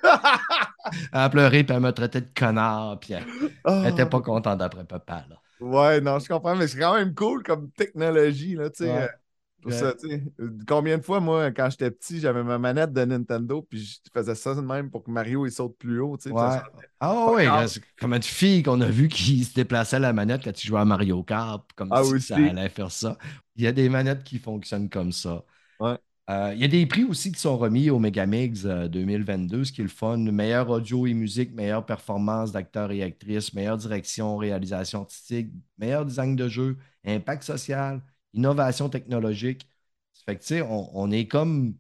[0.03, 3.23] elle a pleuré, puis elle m'a traité de connard, puis elle
[3.63, 5.25] Ah, n'était pas contente d'après papa.
[5.29, 5.35] Là.
[5.59, 8.91] Ouais, non, je comprends, mais c'est quand même cool comme technologie, là, tu sais.
[8.91, 9.09] Ouais.
[9.65, 9.77] Euh, pour Ouais.
[9.77, 9.93] ça.
[10.41, 13.97] Euh, Combien de fois, moi, quand j'étais petit, j'avais ma manette de Nintendo, puis je
[14.13, 16.29] faisais ça de même pour que Mario, il saute plus haut, tu sais.
[16.35, 16.59] puis ça Ouais.
[16.59, 16.87] changeait.
[16.99, 17.43] Ah oui,
[17.99, 20.79] comme une fille qu'on a vu qui se déplaçait à la manette quand tu jouais
[20.79, 23.17] à Mario Kart, comme Ah, si ça allait faire ça.
[23.55, 25.43] Il y a des manettes qui fonctionnent comme ça.
[25.79, 25.97] Ouais.
[26.29, 29.73] Euh, il y a des prix aussi qui sont remis au Megamix euh, 2022, ce
[29.73, 30.17] qui est le fun.
[30.17, 36.35] Meilleure audio et musique, meilleure performance d'acteurs et actrices, meilleure direction, réalisation artistique, meilleur design
[36.37, 38.01] de jeu, impact social,
[38.33, 39.67] innovation technologique.
[40.25, 41.75] Fait que, on, on est comme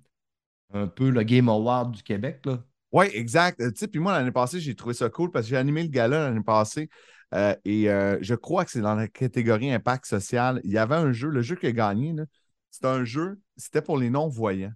[0.73, 2.41] un peu le Game Award du Québec.
[2.45, 2.63] Là.
[2.91, 3.59] Oui, exact.
[3.61, 6.29] Euh, puis moi, l'année passée, j'ai trouvé ça cool parce que j'ai animé le gala
[6.29, 6.89] l'année passée.
[7.33, 10.61] euh, et euh, je crois que c'est dans la catégorie impact social.
[10.63, 12.13] Il y avait un jeu, le jeu qui a gagné,
[12.69, 14.73] c'était un jeu, c'était pour les non-voyants.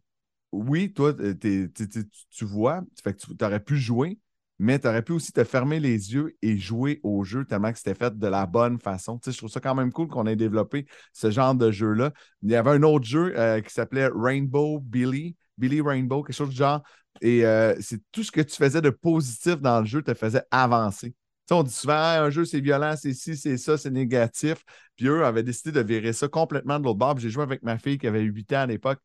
[0.52, 4.18] Oui, toi, euh, tu vois, fait que tu aurais pu jouer,
[4.60, 7.78] mais tu aurais pu aussi te fermer les yeux et jouer au jeu tellement que
[7.78, 9.18] c'était fait de la bonne façon.
[9.20, 12.12] Tu sais, je trouve ça quand même cool qu'on ait développé ce genre de jeu-là.
[12.42, 16.50] Il y avait un autre jeu euh, qui s'appelait Rainbow Billy, Billy Rainbow, quelque chose
[16.50, 16.82] du genre.
[17.22, 20.44] Et euh, c'est tout ce que tu faisais de positif dans le jeu te faisait
[20.52, 21.14] avancer.
[21.52, 24.64] On dit souvent, un jeu, c'est violent, c'est ci, c'est ça, c'est négatif.
[24.96, 27.18] Puis eux avaient décidé de virer ça complètement de l'autre bord.
[27.20, 29.00] J'ai joué avec ma fille qui avait 8 ans à l'époque.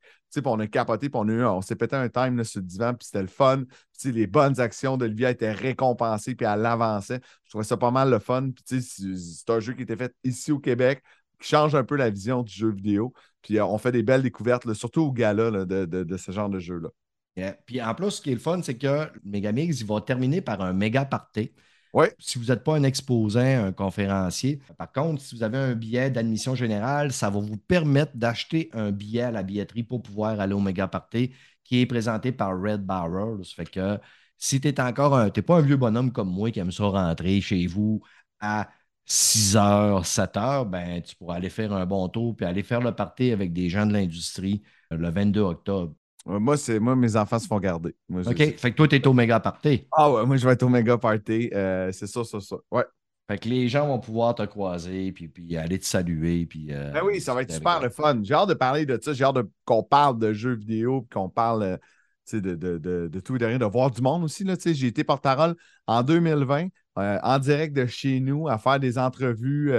[0.45, 3.07] On a capoté, puis on, on s'est pété un time là, sur le divan, puis
[3.07, 3.63] c'était le fun.
[4.01, 7.21] Puis, les bonnes actions d'Olivia étaient récompensées, puis elle avançait.
[7.45, 8.51] Je trouvais ça pas mal le fun.
[8.51, 11.03] Puis, c'est un jeu qui était fait ici au Québec,
[11.41, 13.13] qui change un peu la vision du jeu vidéo.
[13.43, 16.33] Puis, euh, on fait des belles découvertes, surtout au gala là, de, de- de ce
[16.33, 16.89] genre de jeu-là.
[17.67, 20.61] Puis en plus, ce qui est le fun, c'est que Megamix, il va terminer par
[20.61, 21.53] un méga party.
[22.19, 26.11] Si vous n'êtes pas un exposant, un conférencier, par contre, si vous avez un billet
[26.11, 30.55] d'admission générale, ça va vous permettre d'acheter un billet à la billetterie pour pouvoir aller
[30.55, 31.33] au méga party
[31.65, 33.45] qui est présenté par Red Barrel.
[33.45, 33.99] Ça fait que
[34.39, 37.41] si tu encore un, t'es pas un vieux bonhomme comme moi qui aime ça rentrer
[37.41, 38.03] chez vous
[38.41, 38.71] à
[39.05, 42.81] 6 h, 7 h, ben, tu pourras aller faire un bon tour puis aller faire
[42.81, 45.95] le party avec des gens de l'industrie euh, le 22 octobre.
[46.25, 47.95] Moi, c'est moi, mes enfants se font garder.
[48.09, 48.37] Moi, OK.
[48.37, 49.87] Fait que toi, tu es au méga party.
[49.93, 51.51] Ah ouais, moi, je vais être au méga party.
[51.53, 52.57] Euh, c'est ça, ça, ça.
[52.71, 52.85] Ouais.
[53.29, 56.47] Fait que les gens vont pouvoir te croiser, puis, puis aller te saluer.
[56.47, 58.21] Puis, euh, Ben oui, ça va être super le fun.
[58.23, 59.13] J'ai hâte de parler de ça.
[59.13, 61.77] J'ai hâte qu'on parle de jeux vidéo, puis qu'on parle euh,
[62.33, 64.45] de, de, de, de tout et de rien, de voir du monde aussi.
[64.75, 65.57] J'ai été porte-parole
[65.87, 69.73] en 2020, euh, en direct de chez nous, à faire des entrevues.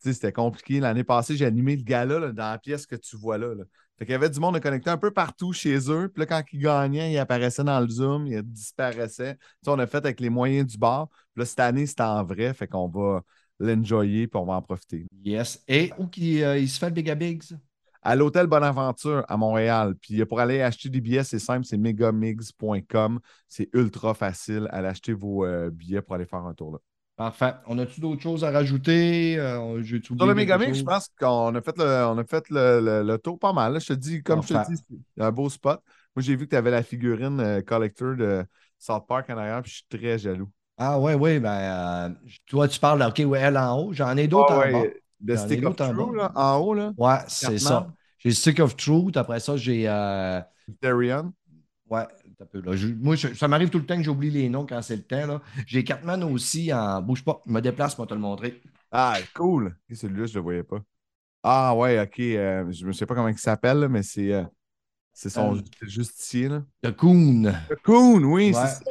[0.00, 0.80] C'était compliqué.
[0.80, 3.54] L'année passée, j'ai animé le gala là, dans la pièce que tu vois là.
[3.54, 3.64] là.
[3.98, 6.08] Fait qu'il y avait du monde connecté un peu partout chez eux.
[6.08, 9.34] Puis là, quand ils gagnaient, ils apparaissaient dans le Zoom, ils disparaissaient.
[9.34, 11.08] Tu sais, on a fait avec les moyens du bar.
[11.08, 12.54] Puis là, cette année, c'était en vrai.
[12.54, 13.22] Fait qu'on va
[13.58, 15.06] l'enjoyer, puis on va en profiter.
[15.24, 15.62] Yes.
[15.66, 17.56] Et où euh, il se fait le Big Bigs?
[18.02, 19.94] à l'hôtel Bonaventure à Montréal.
[20.00, 23.20] Puis pour aller acheter des billets, c'est simple, c'est megamigs.com.
[23.48, 24.68] C'est ultra facile.
[24.70, 26.78] Allez acheter vos euh, billets pour aller faire un tour là.
[27.18, 27.54] Parfait.
[27.66, 29.36] On a-tu d'autres choses à rajouter?
[29.38, 29.82] Euh,
[30.18, 33.18] Sur le Megamix, je pense qu'on a fait le, on a fait le, le- le
[33.18, 33.80] tour pas mal.
[33.80, 34.76] Je te dis, comme je te dis,
[35.16, 35.80] c'est un beau spot.
[36.16, 38.44] Moi, j'ai vu que tu avais la figurine euh, collector de
[38.78, 40.50] South Park en arrière, puis je suis très jaloux.
[40.76, 42.14] Ah ouais, oui, ben euh,
[42.46, 43.92] toi, tu parles, OK, ouais, elle en haut.
[43.92, 44.84] J'en ai d'autres Ah en bas.
[45.20, 46.92] de Stick of d'autres en haut, là.
[46.96, 47.94] Ouais, c'est ça.
[48.18, 49.16] J'ai Stick of Truth.
[49.16, 49.86] Après ça, j'ai.
[50.80, 51.34] Therion.
[51.90, 52.06] Ouais,
[52.40, 52.76] un peu, là.
[52.76, 55.02] Je- moi, je- ça m'arrive tout le temps que j'oublie les noms quand c'est le
[55.02, 55.26] temps.
[55.26, 55.42] là.
[55.66, 57.02] J'ai Cartman aussi en.
[57.02, 58.60] Bouge pas, je me déplace pour te le montrer.
[58.90, 59.76] Ah, cool.
[59.92, 60.80] Celui-là, je ne le voyais pas.
[61.42, 62.18] Ah, ouais, OK.
[62.20, 64.44] euh, je ne sais pas comment il s'appelle, là, mais c'est euh,
[65.12, 66.48] c'est son Euh, justicier.
[66.48, 66.64] Là.
[66.82, 67.52] The Coon.
[67.84, 68.52] Coon, oui, Ouais.
[68.54, 68.90] c'est ça.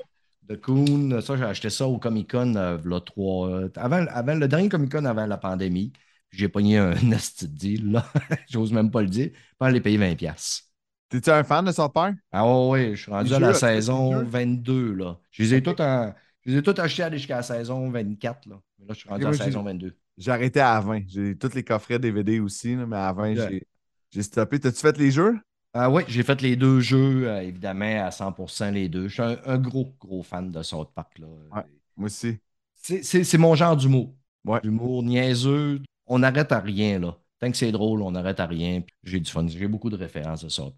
[0.49, 1.21] The Coon.
[1.21, 3.61] Ça, j'ai acheté ça au Comic Con v'là trois.
[3.75, 5.91] avant, avant, le dernier Comic Con avant la pandémie.
[6.31, 8.05] J'ai pogné un nasty deal, là.
[8.49, 9.31] J'ose même pas le dire.
[9.57, 10.66] Pas aller payer 20$.
[11.09, 12.15] T'es-tu un fan de South Park?
[12.31, 14.25] Ah ouais, je suis rendu à la saison jeux?
[14.25, 15.17] 22, là.
[15.31, 16.13] Je les ai tous en-
[16.77, 18.59] achetés aller jusqu'à la saison 24, là.
[18.79, 19.95] Mais là, je suis rendu à la saison 22.
[20.17, 21.03] J'ai arrêté à 20.
[21.07, 23.61] J'ai tous les coffrets DVD aussi, là, mais à 20, Ok.
[24.11, 24.59] j'ai- stoppé.
[24.59, 25.37] T'as-tu fait les jeux?
[25.73, 29.07] Ah oui, j'ai fait les deux jeux, euh, évidemment, à 100% les deux.
[29.07, 31.19] Je suis un, un gros, gros fan de South Park.
[31.19, 31.27] Là.
[31.55, 31.61] Ouais.
[31.95, 32.37] Moi aussi.
[32.75, 34.13] C'est- mon genre d'humour.
[34.63, 35.81] L'humour niaiseux.
[36.05, 37.17] On n'arrête à rien, là.
[37.39, 38.81] Tant que c'est drôle, on n'arrête à rien.
[39.03, 39.47] J'ai du fun.
[39.47, 40.75] J'ai beaucoup de références de South.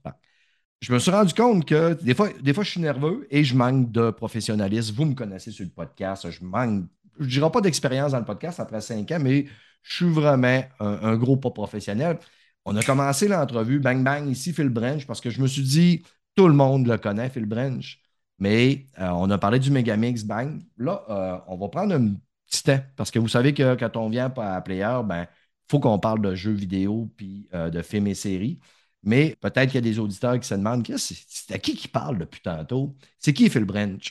[0.81, 3.55] Je me suis rendu compte que des fois, des fois, je suis nerveux et je
[3.55, 4.95] manque de professionnalisme.
[4.95, 6.29] Vous me connaissez sur le podcast.
[6.29, 6.85] Je manque,
[7.19, 9.45] je ne dirais pas d'expérience dans le podcast après cinq ans, mais
[9.83, 12.19] je suis vraiment un, un gros pas professionnel.
[12.65, 16.03] On a commencé l'entrevue, bang bang, ici, Phil Branch, parce que je me suis dit,
[16.35, 17.99] tout le monde le connaît, Phil Branch.
[18.37, 20.61] Mais euh, on a parlé du Megamix Bang.
[20.77, 22.15] Là, euh, on va prendre un
[22.47, 25.27] petit temps, parce que vous savez que quand on vient à Player, ben,
[25.69, 28.59] faut qu'on parle de jeux vidéo puis euh, de films et séries.
[29.03, 32.17] Mais peut-être qu'il y a des auditeurs qui se demandent c'est à qui qui parle
[32.17, 32.95] depuis tantôt?
[33.17, 34.03] C'est qui Phil Branch?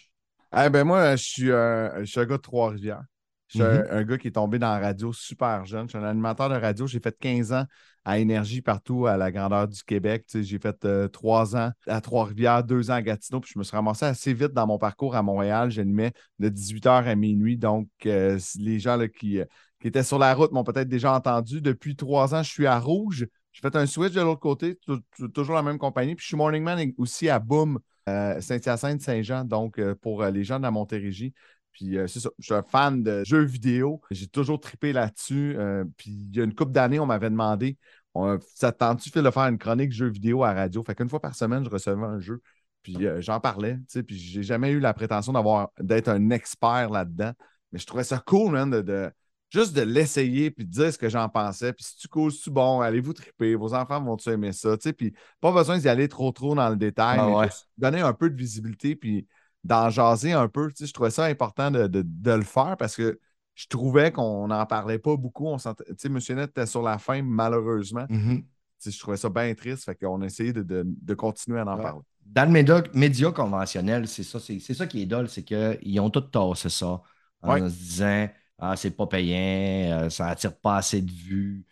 [0.56, 3.02] Eh ben moi, je suis, un, je suis un gars de Trois-Rivières.
[3.48, 3.86] Je suis un- Mhm.
[3.90, 5.84] un, gars qui est tombé dans la radio super jeune.
[5.88, 6.86] Je suis un animateur de radio.
[6.86, 7.64] J'ai fait 15 ans
[8.04, 10.24] à Énergie partout à la grandeur du Québec.
[10.26, 13.40] Tu sais, J'ai fait euh, trois ans à Trois-Rivières, deux ans à Gatineau.
[13.40, 15.70] Puis je me suis ramassé assez vite dans mon parcours à Montréal.
[15.70, 17.56] J'animais de 18h à minuit.
[17.56, 19.44] Donc, euh, les gens là, qui, euh,
[19.80, 21.60] qui étaient sur la route m'ont peut-être déjà entendu.
[21.60, 23.26] Depuis trois ans, je suis à Rouge.
[23.52, 26.14] J'ai fait un switch de l'autre côté, tou- tou- toujours la même compagnie.
[26.14, 30.30] Puis je suis Morning Man aussi à Boom, euh, Saint-Hyacinthe, Saint-Jean, donc euh, pour euh,
[30.30, 31.32] les gens de la Montérégie.
[31.72, 34.00] Puis c'est ça, je suis un fan de jeux vidéo.
[34.10, 35.56] J'ai toujours trippé là-dessus.
[35.96, 37.76] Puis il y a une couple d'années, on m'avait demandé
[38.14, 40.82] on- ça te tente-tu, de faire une chronique jeux vidéo à radio?
[40.82, 42.42] Fait qu'une fois par semaine, je recevais un jeu.
[42.82, 46.90] Puis j'en parlais, tu sais, puis j'ai jamais eu la prétention d'avoir d'être un expert
[46.90, 47.32] là-dedans.
[47.72, 49.10] Mais je trouvais ça cool, man, de-
[49.50, 51.72] juste de l'essayer puis de dire ce que j'en pensais.
[51.72, 54.92] Puis si tu causes, tu bon, allez-vous triper, vos enfants vont-tu aimer ça, tu sais.
[54.92, 57.46] Puis pas besoin d'y aller trop, trop dans le détail, Ah mais ouais.
[57.46, 59.26] juste donner un peu de visibilité puis
[59.64, 60.68] d'en jaser un peu.
[60.68, 63.18] Tu sais, je trouvais ça important de, de- de le faire parce que
[63.54, 65.46] je trouvais qu'on n'en parlait pas beaucoup.
[65.46, 68.06] On sentait- tu sais, Monsieur Net était sur la fin, malheureusement.
[68.08, 68.42] Mhm.
[68.42, 68.44] Tu
[68.78, 69.84] sais, je trouvais ça bien triste.
[69.84, 71.82] Fait qu'on a essayé de, de- de continuer à en Ouais.
[71.82, 72.02] parler.
[72.24, 75.98] Dans le média, média conventionnel, c'est ça, c'est c'est ça qui est dole, c'est qu'ils
[76.00, 77.00] ont tout tassé ça
[77.42, 77.60] en Ouais.
[77.68, 81.64] se disant Ah, c'est pas payant, euh, ça attire pas assez de vues.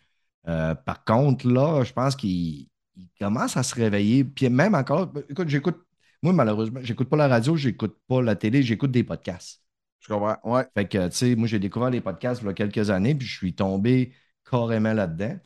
[0.47, 4.23] Euh, par contre, là, je pense qu'ils ils commencent à se réveiller.
[4.23, 5.77] Puis même encore, écoute, j'écoute,
[6.21, 9.61] moi, malheureusement, j'écoute pas la radio, j'écoute pas la télé, j'écoute des podcasts.
[9.99, 10.37] Je comprends.
[10.43, 10.65] Ouais.
[10.75, 13.27] Fait que, tu sais, moi, j'ai découvert les podcasts il y a quelques années, puis
[13.27, 14.13] je suis tombé
[14.49, 15.37] carrément là-dedans.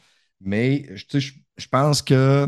[0.41, 2.47] Mais, tu sais, je, pense que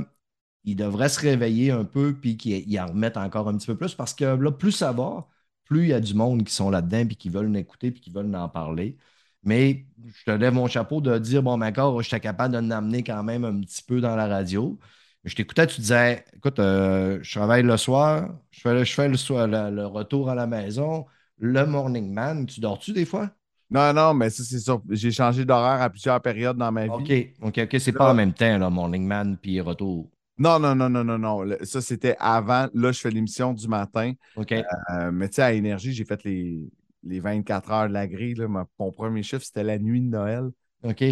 [0.64, 3.96] il devrait se réveiller un peu, puis qu'il en remette encore un petit peu plus,
[3.96, 5.28] parce que là, plus ça va,
[5.66, 8.10] plus il y a du monde qui sont là-dedans, puis qui veulent l'écouter, puis qui
[8.12, 8.98] veulent en parler.
[9.44, 13.24] Mais je te lève mon chapeau de dire, bon, d'accord, j'étais capable de l'amener quand
[13.24, 14.80] même un petit peu dans la radio.
[15.24, 18.94] Mais je t'écoutais, tu disais, écoute, euh, je travaille le soir, je fais, le, je
[18.94, 21.06] fais le, soir, le, le retour à la maison,
[21.38, 23.30] le morning man, tu dors-tu des fois?
[23.70, 24.82] Non, non, mais ça, c'est sûr.
[24.90, 27.34] J'ai changé d'horaire à plusieurs périodes dans ma vie.
[27.42, 30.10] OK, OK, OK, c'est pas en même temps, là, morning man puis retour.
[30.38, 31.56] Non, non, non, non, non, non.
[31.64, 32.68] Ça, c'était avant.
[32.74, 34.14] Là, je fais l'émission du matin.
[34.36, 36.60] OK, Euh, mais tu sais, à Énergie, j'ai fait les,
[37.04, 38.34] les 24 heures de la grille.
[38.36, 38.48] là.
[38.48, 40.50] Mon premier chiffre, c'était la nuit de Noël.
[40.84, 41.04] OK.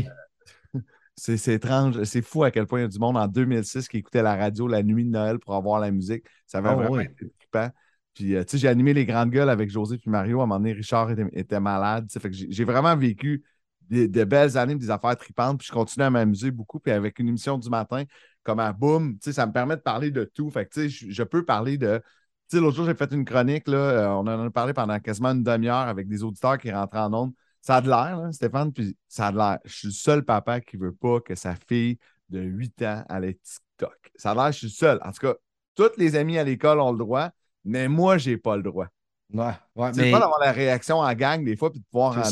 [1.16, 2.02] C'est c'est étrange.
[2.04, 4.36] C'est fou à quel point il y a du monde en 2006 qui écoutait la
[4.36, 6.26] radio la nuit de Noël pour avoir la musique.
[6.48, 7.04] Ça avait Ah vraiment oui.
[7.04, 7.70] été trippant.
[8.14, 10.40] Puis, euh, tu sais, j'ai animé les grandes gueules avec José puis Mario.
[10.40, 12.08] À un moment donné, Richard était, était malade.
[12.08, 12.20] tu sais.
[12.20, 13.44] Fait que j'ai vraiment vécu
[13.90, 15.60] des- de belles années, des affaires trippantes.
[15.60, 16.80] Puis, je continue à m'amuser beaucoup.
[16.80, 18.04] Puis, avec une émission du matin,
[18.44, 20.50] comme tu sais, ça me permet de parler de tout.
[20.50, 22.02] Fait que, tu sais, je, je peux parler de.
[22.50, 23.68] Tu sais, l'autre jour, j'ai fait une chronique.
[23.68, 27.00] Là, euh, on en a parlé pendant quasiment une demi-heure avec des auditeurs qui rentraient
[27.00, 27.34] en ondes.
[27.62, 29.60] Ça a de l'air, Stéphane, puis ça a de l'air.
[29.66, 31.98] Je suis le seul papa qui ne veut pas que sa fille
[32.30, 34.12] de 8 ans aille TikTok.
[34.16, 35.00] Ça a l'air, je suis le seul.
[35.04, 35.36] En tout cas,
[35.76, 37.30] tous les amis à l'école ont le droit,
[37.64, 38.88] mais moi, je n'ai pas le droit.
[39.34, 42.18] Ouais, ouais, C'est mais pas d'avoir la réaction en gang des fois puis de pouvoir
[42.18, 42.24] en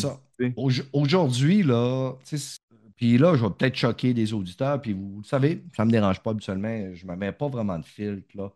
[0.94, 2.59] Aujourd'hui, là, tu sais, c'est-
[3.00, 5.92] puis là, je vais peut-être choquer des auditeurs, puis vous, le savez, ça ne me
[5.94, 8.52] dérange pas habituellement, je ne me mets pas vraiment de filtre, là.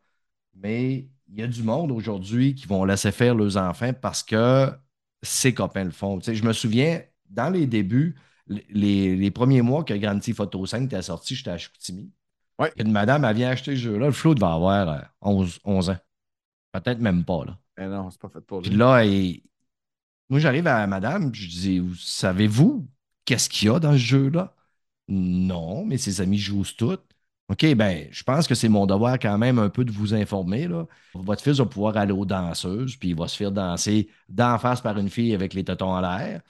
[0.56, 4.72] Mais il y a du monde aujourd'hui qui vont laisser faire leurs enfants parce que
[5.24, 6.20] ses copains le font.
[6.20, 8.16] Tu sais, je me souviens, dans les débuts,
[8.48, 12.12] les, les premiers mois que Grand Theft Auto 5 était sorti, j'étais à Chicoutimi.
[12.60, 12.74] Ouais.
[12.76, 14.08] Puis Une madame, elle vient acheter ce jeu-là.
[14.08, 15.98] Le Flo devait avoir euh, 11, 11 ans.
[16.74, 17.58] Peut-être même pas, là.
[17.78, 18.78] Mais non, c'est pas fait pour Puis lui.
[18.78, 19.44] là, il-
[20.30, 22.88] moi, j'arrive à madame, puis je dis Vous Savez-vous
[23.26, 24.56] qu'est-ce qu'il y a dans ce jeu-là?
[25.08, 27.04] Non, mais ses amis jouent toutes.
[27.50, 30.68] OK, ben, je pense que c'est mon devoir quand même un peu de vous informer.
[30.68, 30.88] Là.
[31.14, 34.82] Votre fils va pouvoir aller aux danseuses, puis il va se faire danser d'en face
[34.82, 36.42] par une fille avec les tétons en l'air,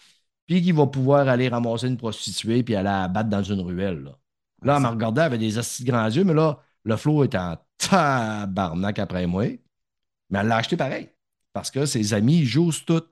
[0.46, 4.04] puis qu'il va pouvoir aller ramasser une prostituée, puis aller la battre dans une ruelle.
[4.04, 4.14] Là,
[4.62, 7.58] là me regardait, elle avait des assis grands yeux, mais là, le flot était en
[7.78, 9.46] tabarnak après moi.
[10.30, 11.10] Mais elle l'a acheté pareil,
[11.54, 13.10] parce que ses amis jouent toutes.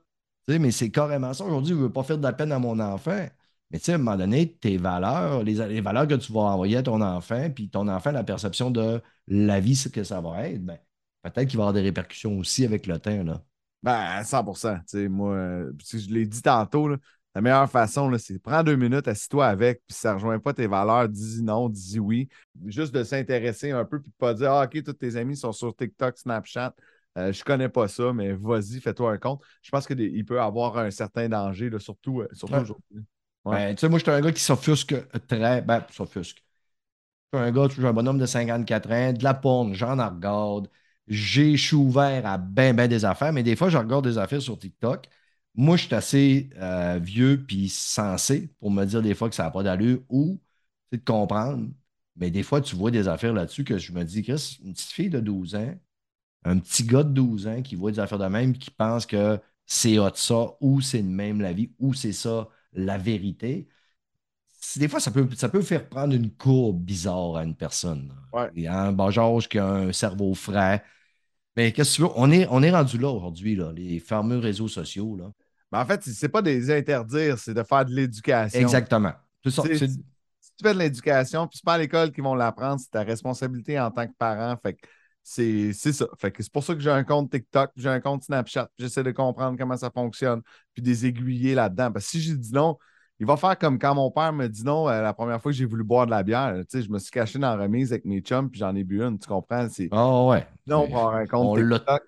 [0.48, 1.44] Mais c'est carrément ça.
[1.44, 3.26] Aujourd'hui, je ne veux pas faire de la peine à mon enfant.
[3.72, 6.40] Mais tu sais, à un moment donné, tes valeurs, les, les valeurs que tu vas
[6.40, 10.20] envoyer à ton enfant, puis ton enfant, la perception de la vie, ce que ça
[10.20, 10.78] va être, ben,
[11.22, 13.22] peut-être qu'il va y avoir des répercussions aussi avec le temps.
[13.24, 13.42] Là.
[13.82, 16.98] Ben, à 100 Tu sais, moi, euh, je l'ai dit tantôt, là,
[17.34, 20.52] la meilleure façon, c'est prends deux minutes, assis-toi avec, puis si ça ne rejoint pas
[20.52, 22.28] tes valeurs, dis non, dis oui.
[22.66, 25.52] Juste de s'intéresser un peu, puis de pas dire Ah, OK, tous tes amis sont
[25.52, 26.74] sur TikTok, Snapchat.
[27.18, 29.42] Euh, je connais pas ça, mais vas-y, fais-toi un compte.
[29.62, 32.60] Je pense qu'il peut avoir un certain danger, là, surtout, euh, surtout Ouais.
[32.60, 33.02] aujourd'hui.
[33.44, 33.56] Ouais.
[33.56, 34.94] Ben, tu sais, moi, je suis un gars qui s'offusque
[35.26, 35.62] très.
[35.62, 36.44] Ben, s'offusque.
[37.32, 39.96] Je suis un gars, je suis un bonhomme de 54 ans, de la porn, j'en
[39.96, 40.68] regarde.
[41.08, 44.18] J'ai, je suis ouvert à ben, ben des affaires, mais des fois, je regarde des
[44.18, 45.08] affaires sur TikTok.
[45.54, 49.44] Moi, je suis assez euh, vieux puis sensé pour me dire des fois que ça
[49.44, 50.40] n'a pas d'allure ou
[50.92, 51.68] de comprendre.
[52.16, 54.90] Mais des fois, tu vois des affaires là-dessus que je me dis, Chris, une petite
[54.92, 55.74] fille de 12 ans,
[56.44, 59.40] un petit gars de 12 ans qui voit des affaires de même, qui pense que
[59.66, 63.68] c'est hot ça, ou c'est de même la vie, ou c'est ça la vérité.
[64.76, 68.14] Des fois, ça peut, ça peut faire prendre une courbe bizarre à une personne.
[68.32, 68.50] Ouais.
[68.54, 70.84] Il y a un bas âge qui a un cerveau frais.
[71.56, 72.08] Mais qu'est-ce que tu veux?
[72.16, 75.16] On est, on est rendu là aujourd'hui, là, les fameux réseaux sociaux.
[75.16, 75.30] Là.
[75.70, 78.60] Mais en fait, c'est pas des interdire, c'est de faire de l'éducation.
[78.60, 79.12] Exactement.
[79.44, 79.62] Ça.
[79.62, 82.90] Si si tu fais de l'éducation, puis c'est pas à l'école qu'ils vont l'apprendre, c'est
[82.90, 84.56] ta responsabilité en tant que parent.
[84.62, 84.86] Fait que
[85.22, 86.06] c'est ça.
[86.18, 89.02] Fait que c'est pour ça que j'ai un compte TikTok, j'ai un compte Snapchat, j'essaie
[89.02, 90.42] de comprendre comment ça fonctionne,
[90.74, 91.92] puis des aiguillés là-dedans.
[91.92, 92.76] Parce que si j'ai dit non,
[93.20, 95.56] il va faire comme quand mon père me dit non euh, la première fois que
[95.58, 96.54] j'ai voulu boire de la bière.
[96.70, 98.84] Tu sais, je me suis caché dans la remise avec mes chums, puis j'en ai
[98.84, 99.68] bu une, tu comprends?
[99.68, 99.92] C'est...
[99.92, 100.46] Ah ouais.
[100.66, 101.50] Non, on prend un compte.
[101.50, 102.02] On l'a TikTok.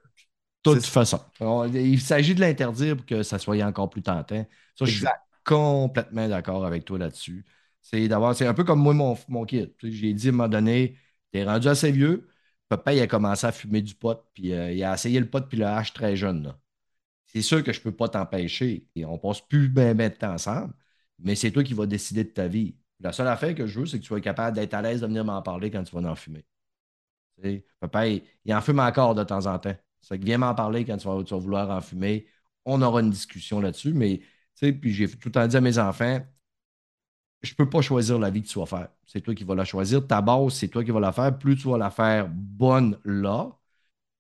[0.64, 1.20] de toute façon.
[1.40, 4.46] On- il s'agit de l'interdire pour que ça soit encore plus tentant.
[4.77, 7.44] Ça, je suis complètement d'accord avec toi là-dessus.
[7.83, 9.74] C'est d'avoir, c'est un peu comme moi, mon, mon kid.
[9.83, 10.96] J'ai dit à un moment donné,
[11.33, 12.29] t'es rendu assez vieux.
[12.76, 15.46] Papa, il a commencé à fumer du pot, puis euh, il a essayé le pot
[15.48, 16.54] puis le hache très jeune.
[17.26, 18.88] C'est sûr que je ne peux pas t'empêcher.
[18.94, 20.74] Et on passe plus bien de temps ensemble,
[21.18, 22.76] mais c'est toi qui vas décider de ta vie.
[23.00, 25.06] La seule affaire que je veux, c'est que tu sois capable d'être à l'aise de
[25.06, 26.44] venir m'en parler quand tu vas en fumer.
[27.80, 29.76] Papa, il, en fume encore de temps en temps.
[30.00, 32.26] C'est viens m'en parler quand tu vas, vouloir en fumer.
[32.64, 34.20] On aura une discussion là-dessus, mais
[34.60, 36.24] puis j'ai tout le temps dit à mes enfants,
[37.44, 38.88] je ne peux pas choisir la vie que tu vas faire.
[39.07, 40.07] C'est toi qui vas la choisir.
[40.07, 41.38] Ta base, c'est toi qui vas la faire.
[41.38, 43.50] Plus tu vas la faire bonne là,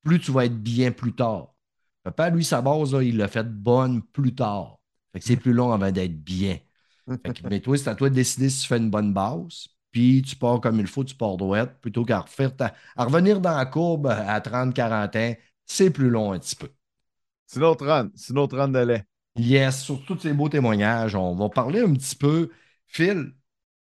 [0.04, 1.54] plus tu vas être bien plus tard.
[2.02, 4.78] Papa, lui, sa base, là, il l'a fait bonne plus tard.
[5.12, 6.58] Fait que c'est plus long avant d'être bien.
[7.24, 9.68] Fait que, mais toi, c'est à toi de décider si tu fais une bonne base,
[9.92, 13.40] puis tu pars comme il faut, tu pars droite, plutôt qu'à refaire ta- à revenir
[13.40, 15.34] dans la courbe à 30-40 ans,
[15.66, 16.70] c'est plus long un petit peu.
[17.46, 18.10] C'est notre run.
[18.14, 19.04] C'est notre run de lait.
[19.36, 22.50] Yes, sur tous ces beaux témoignages, on va parler un petit peu.
[22.94, 23.32] Phil,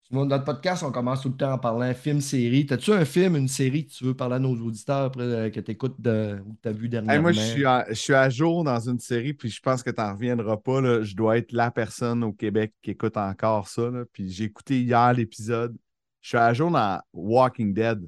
[0.04, 2.65] sur notre podcast, on commence tout le temps en parlant film-série.
[2.70, 5.60] As-tu un film, une série que tu veux parler à nos auditeurs après, euh, que
[5.60, 7.22] tu écoutes de, ou que tu as vu Hey, dernièrement?
[7.24, 9.89] moi, je suis, à, je suis à jour dans une série, puis je pense que
[9.89, 10.82] tu n'en reviendras pas.
[10.82, 11.02] là.
[11.04, 13.89] Je dois être la personne au Québec qui écoute encore ça.
[13.89, 14.06] là.
[14.12, 15.76] Puis j'ai écouté hier l'épisode.
[16.22, 18.08] Je suis à jour dans Walking Dead.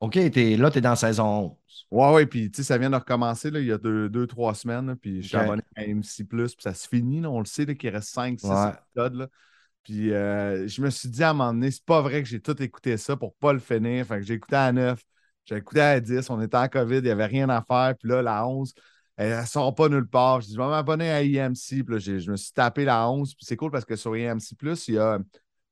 [0.00, 1.86] OK, là, tu es dans saison 11.
[1.90, 4.26] Ouais, ouais, puis tu sais, ça vient de recommencer là, il y a deux, deux
[4.26, 4.86] trois semaines.
[4.88, 7.24] là, puis je suis abonné à MC, puis ça se finit.
[7.26, 8.72] on le sait qu'il reste 5, 6 Ouais.
[8.96, 9.30] épisodes.
[9.84, 12.40] Puis euh, je me suis dit à un moment donné, c'est pas vrai que j'ai
[12.40, 14.06] tout écouté ça pour pas le finir.
[14.06, 14.98] Fait que j'ai écouté à 9,
[15.44, 17.94] j'ai écouté à 10, on était en COVID, il n'y avait rien à faire.
[17.98, 18.72] Puis là, la 11,
[19.16, 20.40] elle, elle sort pas nulle part.
[20.40, 21.84] Je dis, je vais m'abonner à EMC.
[21.84, 23.34] Puis là, je me suis tapé la 11.
[23.34, 24.56] Puis c'est cool parce que sur EMC,
[24.88, 25.18] il y a.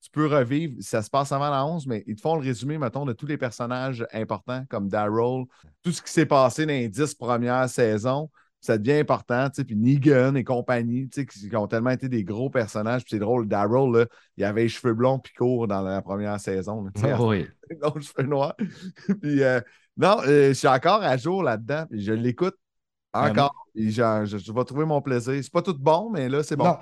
[0.02, 2.76] Tu peux revivre, ça se passe avant la 11, mais ils te font le résumé,
[2.76, 5.44] mettons, de tous les personnages importants comme Daryl,
[5.80, 8.28] tout ce qui s'est passé dans les 10 premières saisons
[8.62, 11.90] ça devient important, tu sais, puis Negan et compagnie, tu sais, qui, qui ont tellement
[11.90, 14.06] été des gros personnages, puis c'est drôle, Daryl, là,
[14.38, 17.46] il avait les cheveux blonds puis courts dans la première saison, là, Ah oui.
[17.82, 18.54] non, cheveux noirs.
[19.20, 19.60] puis, euh,
[19.98, 22.56] non, euh, je suis encore à jour là-dedans, puis je l'écoute
[23.12, 25.34] encore, et je, je- je vais trouver mon plaisir.
[25.42, 26.64] C'est pas tout bon, mais là, c'est bon.
[26.64, 26.76] Non.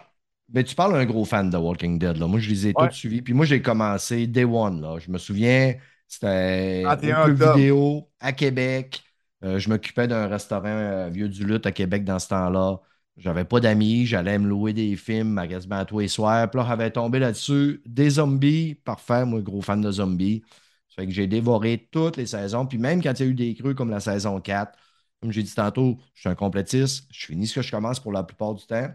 [0.52, 2.16] Mais tu parles d'un gros fan de Walking Dead.
[2.16, 2.26] Là.
[2.26, 2.88] Moi, je les ai Ouais.
[2.88, 3.22] tous suivis.
[3.22, 4.80] Puis moi, j'ai commencé Day One.
[4.80, 4.98] Là.
[4.98, 5.74] Je me souviens,
[6.08, 9.02] c'était 31 un peu vidéo à Québec.
[9.44, 12.80] Euh, je m'occupais d'un restaurant euh, Vieux du Lutte à Québec dans ce temps-là.
[13.16, 14.06] J'avais pas d'amis.
[14.06, 16.50] J'allais me louer des films quasiment à tous les soirs.
[16.50, 17.82] Puis là, j'avais tombé là-dessus.
[17.86, 18.74] Des zombies.
[18.74, 19.24] Parfait.
[19.24, 20.42] Moi, gros fan de zombies.
[20.88, 22.66] Ça fait que j'ai dévoré toutes les saisons.
[22.66, 24.76] Puis même quand il y a eu des creux comme la saison 4,
[25.20, 27.06] comme j'ai dit tantôt, je suis un complétiste.
[27.10, 28.88] Je finis ce que je commence pour la plupart du temps.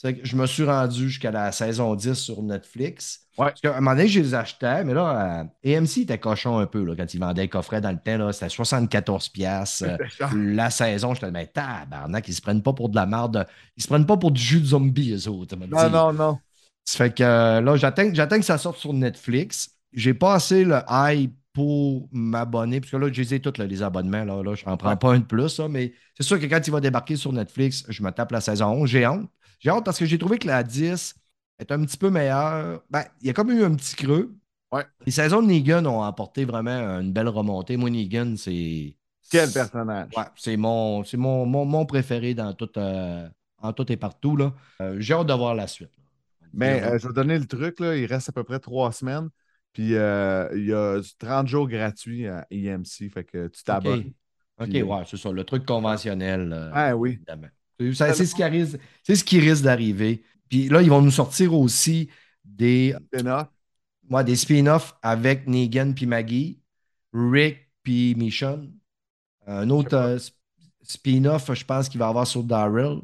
[0.00, 3.22] C'est que je me suis rendu jusqu'à la saison 10 sur Netflix.
[3.36, 3.46] Ouais.
[3.46, 6.66] Parce qu'à un moment donné, je les achetais, mais là, euh, AMC était cochon un
[6.66, 8.16] peu là, quand ils vendaient les coffrets dans le temps.
[8.16, 9.32] là, C'était 74$.
[9.32, 9.96] piastres, euh,
[10.36, 13.44] la saison, j'étais mais tabarnak, ils se prennent pas pour de la merde.
[13.76, 15.56] Ils se prennent pas pour du jus de zombie, eux autres.
[15.56, 15.92] Non, dit.
[15.92, 16.38] non, non.
[16.84, 19.70] Ça fait que euh, là, j'attends, j'attends que ça sorte sur Netflix.
[19.92, 23.82] J'ai pas assez le hype pour m'abonner, parce que là, je les ai tous, les
[23.82, 24.22] abonnements.
[24.24, 24.96] Là, là, je n'en prends Ouais.
[24.96, 27.84] pas un de plus, là, mais c'est sûr que quand il va débarquer sur Netflix,
[27.88, 28.88] je me tape la saison 11.
[28.88, 29.28] J'ai honte.
[29.58, 31.14] J'ai honte parce que j'ai trouvé que la 10
[31.58, 32.82] est un petit peu meilleure.
[32.90, 34.34] Ben, il y a comme eu un petit creux.
[34.72, 34.84] Ouais.
[35.06, 37.76] Les saisons de Negan ont apporté vraiment une belle remontée.
[37.76, 38.94] Moi, Negan, c'est.
[39.30, 40.10] Quel personnage.
[40.16, 44.36] Ouais, c'est mon, mon, mon, mon préféré dans tout, euh, en tout et partout.
[44.36, 44.54] Là.
[44.80, 45.90] Euh, j'ai hâte de voir la suite.
[46.54, 49.28] Mais euh, je vais donner le truc, là, il reste à peu près trois semaines.
[49.72, 54.12] Puis euh, il y a 30 jours gratuits à EMC, fait que tu t'abonnes.
[54.58, 55.30] OK, Puis, ouais, c'est ça.
[55.30, 56.52] Le truc conventionnel.
[56.52, 57.10] euh, Ah oui.
[57.16, 57.48] évidemment.
[57.78, 60.22] C'est ce qui risque, c'est ce qui risque d'arriver.
[60.48, 62.08] Puis là, ils vont nous sortir aussi
[62.44, 63.48] des, Spin-off.
[64.10, 66.60] ouais, des spin-offs avec Negan puis Maggie,
[67.12, 68.72] Rick puis Michonne.
[69.46, 70.34] Un autre euh, sp-
[70.82, 73.00] spin-off, je pense qu'il va y avoir sur Daryl.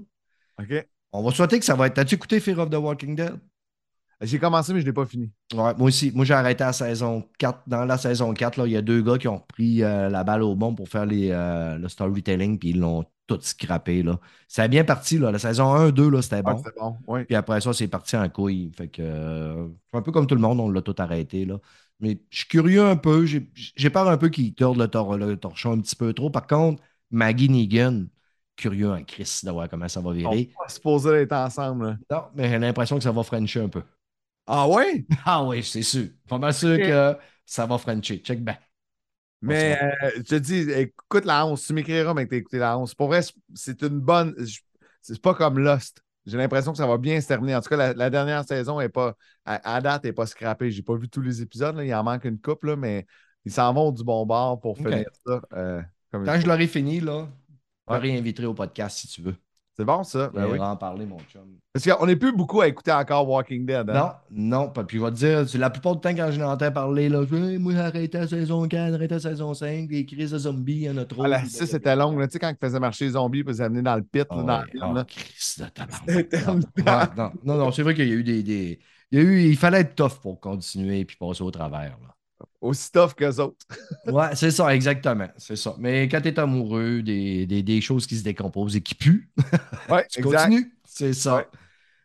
[0.58, 0.87] OK.
[1.12, 1.98] On va souhaiter que ça va être.
[1.98, 3.34] As-tu écouté Fear of the Walking Dead?
[4.20, 5.30] J'ai commencé, mais je ne l'ai pas fini.
[5.52, 6.10] Ouais, moi aussi.
[6.14, 7.62] Moi, j'ai arrêté à la saison 4.
[7.66, 10.24] Dans la saison 4, là, il y a deux gars qui ont repris euh, la
[10.24, 14.02] balle au bon pour faire les, euh, le storytelling, puis ils l'ont tout scrappé.
[14.02, 14.18] Là.
[14.48, 15.18] Ça a bien parti.
[15.18, 15.30] Là.
[15.32, 16.62] La saison 1, 2, là, c'était Ah, bon.
[16.78, 16.96] bon.
[17.06, 17.24] Oui.
[17.24, 18.70] Puis après ça, c'est parti en couille.
[18.76, 21.44] Fait que, euh, un peu comme tout le monde, on l'a tout arrêté.
[21.44, 21.58] Là.
[22.00, 23.24] Mais je suis curieux un peu.
[23.26, 26.30] J'ai peur un peu qu'il torde le, tor- le torchon un petit peu trop.
[26.30, 28.04] Par contre, Maggie Negan,
[28.56, 30.50] curieux en Chris de voir comment ça va On virer.
[30.60, 31.87] va supposé être ensemble.
[31.87, 31.96] là.
[32.10, 33.82] Non, mais j'ai l'impression que ça va frencher un peu.
[34.46, 35.06] Ah ouais?
[35.24, 36.08] Ah oui, c'est sûr.
[36.28, 38.18] Pas mal sûr que ça va frencher.
[38.18, 38.60] Check back.
[39.46, 41.62] Mais euh, je te dis, écoute la 11.
[41.64, 42.94] Tu m'écriras, mais que tu écouté la 11.
[42.94, 43.20] Pour vrai,
[43.54, 44.35] c'est une bonne.
[45.02, 46.00] C'est pas comme Lost.
[46.26, 47.54] J'ai l'impression que ça va bien se terminer.
[47.57, 50.70] En tout cas, la, la dernière saison est pas, à, à date, n'est pas scrappée.
[50.70, 51.76] J'ai pas vu tous les épisodes.
[51.76, 51.85] là.
[51.85, 53.06] Il en manque une couple, là, mais
[53.44, 55.42] ils s'en vont du bon bord pour finir ça.
[55.52, 57.29] euh, comme Quand je l'aurai fini, là,
[57.87, 57.98] je Ouais.
[57.98, 59.37] te réinviterai au podcast si tu veux.
[59.77, 60.31] C'est bon, ça?
[60.33, 60.58] Ben On oui.
[60.58, 61.42] va en parler, mon chum.
[61.72, 63.90] Parce qu'on n'est plus beaucoup à écouter encore Walking Dead.
[63.90, 64.14] hein?
[64.31, 64.85] Non, non, pas.
[64.85, 67.25] Puis je vais te dire, c'est la plupart du temps quand je l'entends parler, là,
[67.29, 70.38] je dis, Hey, moi arrêté à saison 4, arrêté à saison 5, les crises de
[70.38, 71.25] zombies, il y en a trop.
[71.25, 72.16] Ah, la 6 c'était long.
[72.16, 72.29] là.
[72.29, 74.37] Tu sais, quand ils faisaient marcher les zombies puis ils amenaient dans le pit, Ah
[74.37, 75.06] là, dans ouais, la là.
[75.37, 75.83] C'était
[76.46, 76.60] Non,
[77.16, 78.42] non, non, non, c'est vrai qu'il y a eu des.
[78.44, 78.79] des-
[79.10, 81.98] Il, y a eu, il fallait être tough pour continuer et passer au travers.
[82.02, 82.13] Là.
[82.65, 83.67] Aussi tough qu'eux autres.
[84.06, 85.29] Ouais, c'est ça, exactement.
[85.38, 85.75] C'est ça.
[85.79, 89.31] Mais quand tu es amoureux des, des, des choses qui se décomposent et qui puent,
[89.88, 90.48] Ouais, tu exact.
[90.48, 90.73] continues.
[90.85, 91.37] C'est ça.
[91.38, 91.46] Ouais.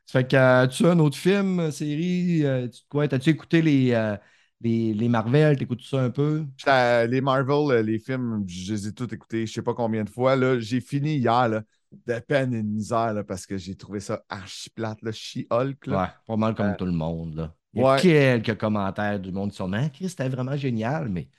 [0.06, 3.62] Ça fait que euh, tu as un autre film, série, euh, tu, quoi, as-tu écouté
[3.62, 4.18] les, euh,
[4.62, 6.46] les, les Marvel, t'écoutes ça un peu?
[6.66, 10.36] Les Marvel, les films, je les ai tous écoutés, je sais pas combien de fois.
[10.36, 10.60] là.
[10.60, 11.64] J'ai fini hier, là,
[12.08, 15.88] de peine et de misère, là, parce que j'ai trouvé ça archi plate, là, She-Hulk.
[15.88, 17.36] Ouais, pas mal comme tout le monde.
[17.36, 17.56] Là.
[17.74, 18.02] Il y a ouais.
[18.02, 21.30] quelques commentaires du monde qui sont Ah, Chris, c'était vraiment génial, mais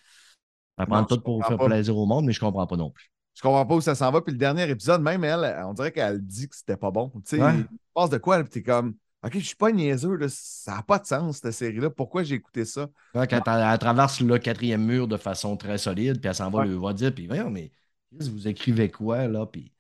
[0.78, 1.66] on va prendre tout pour faire pas.
[1.66, 3.11] plaisir au monde, mais je comprends pas non plus.
[3.35, 4.20] Je comprends pas où ça s'en va.
[4.22, 7.11] Puis le dernier épisode, même elle, on dirait qu'elle dit que c'était pas bon.
[7.26, 7.64] Tu sais, Ouais.
[7.95, 10.99] passe de quoi, puis t'es comme, OK, je suis pas niaiseux, là, ça n'a pas
[10.99, 11.91] de sens, cette série-là.
[11.91, 12.89] Pourquoi j'ai écouté ça?
[13.12, 16.64] Quand elle, elle traverse le quatrième mur de façon très solide, puis elle s'en va
[16.64, 17.70] le va dire, puis voyons, mais
[18.16, 19.47] Chris, vous écrivez quoi, là?
[19.47, 19.72] Puis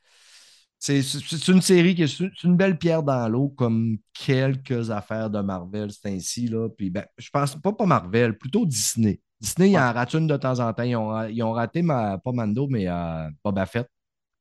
[0.80, 5.90] c'est une série qui est une belle pierre dans l'eau, comme quelques affaires de Marvel,
[5.92, 6.68] c'est ainsi, là.
[6.70, 9.20] Puis ben, je pense pas pas Marvel, plutôt Disney.
[9.40, 10.82] Disney, ils en ratent une de temps en temps.
[10.82, 13.86] Ils ont, ils ont raté, ma, pas Mando, mais euh, Boba Fett.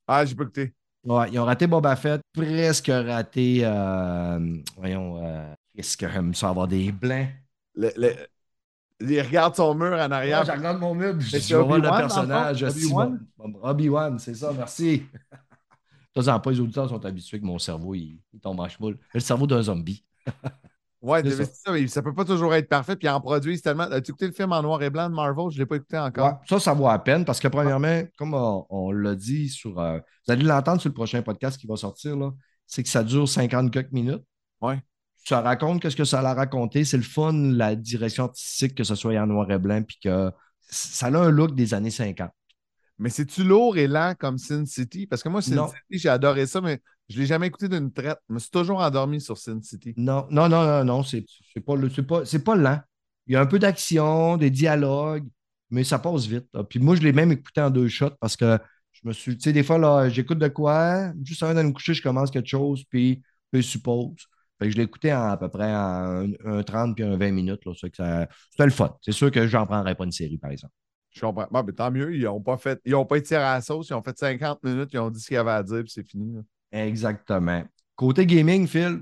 [0.08, 0.74] Ah, j'ai pas écouté.
[1.04, 6.50] Ouais, ils ont raté Boba Fett, presque raté, euh, voyons, euh, qu'est-ce que j'aime ça
[6.50, 7.28] avoir des blancs?
[7.76, 8.16] Le, le-
[9.02, 10.42] il regarde son mur en arrière.
[10.42, 12.66] Ouais, je regarde mon meuble, je voir le personnage.
[13.64, 15.04] Obi-Wan, c'est ça, merci.
[16.28, 18.98] En temps, les auditeurs sont habitués que mon cerveau, il, il tombe en chemoule.
[19.14, 20.04] Le cerveau d'un zombie.
[21.02, 21.72] Ouais, C'est ça.
[21.72, 22.98] mais ça peut pas toujours être parfait.
[22.98, 23.84] Puis en produisent tellement.
[23.84, 25.46] As-tu écouté le film en noir et blanc de Marvel?
[25.50, 26.26] Je l'ai pas écouté encore.
[26.28, 29.80] Ouais, ça, ça vaut à peine parce que, premièrement, comme on, on l'a dit sur.
[29.80, 29.98] euh,
[30.28, 32.32] vous allez l'entendre sur le prochain podcast qui va sortir, là,
[32.68, 34.24] c'est que ça dure 50 quelques minutes.
[34.60, 34.82] Ouais.
[35.24, 36.84] Ça raconte qu'est-ce que ça a raconté.
[36.84, 40.30] C'est le fun, la direction artistique, que ce soit en noir et blanc, puis que
[40.70, 42.30] ça a un look des années 50.
[43.00, 45.08] Mais c'est-tu lourd et lent comme Sin City?
[45.08, 45.68] Parce que moi, Sin Non.
[45.68, 48.20] City, j'ai adoré ça, mais je l'ai jamais écouté d'une traite.
[48.30, 49.94] Je me suis toujours endormi sur Sin City.
[49.98, 51.26] Non, non, non, non, non, c'est
[51.66, 51.76] pas,
[52.08, 52.80] pas, c'est pas lent.
[53.28, 55.28] Il y a un peu d'action, des dialogues,
[55.70, 56.48] mais ça passe vite.
[56.54, 56.64] là.
[56.64, 58.58] Puis moi, je l'ai même écouté en deux shots parce que
[58.92, 61.74] je me suis, tu sais, des fois, là, j'écoute de quoi, juste avant d'aller me
[61.74, 63.22] coucher, je commence quelque chose, puis,
[63.52, 64.16] puis je suppose.
[64.60, 67.16] Fait que je l'ai écouté en à peu près en un, un 30 puis un
[67.16, 67.64] 20 minutes.
[67.66, 67.88] Là, ça-
[68.52, 68.94] C'était le fun.
[69.02, 70.74] C'est sûr que j'en prendrais pas une série, par exemple.
[71.12, 71.48] Je comprends.
[71.52, 72.80] Bon, mais tant mieux, ils n'ont pas fait.
[72.86, 75.20] Ils ont pas étiré à la sauce, ils ont fait 50 minutes, ils ont dit
[75.20, 76.34] ce qu'il y avait à dire, puis c'est fini.
[76.36, 76.42] là.
[76.72, 77.64] Exactement.
[77.96, 79.02] Côté gaming, Phil,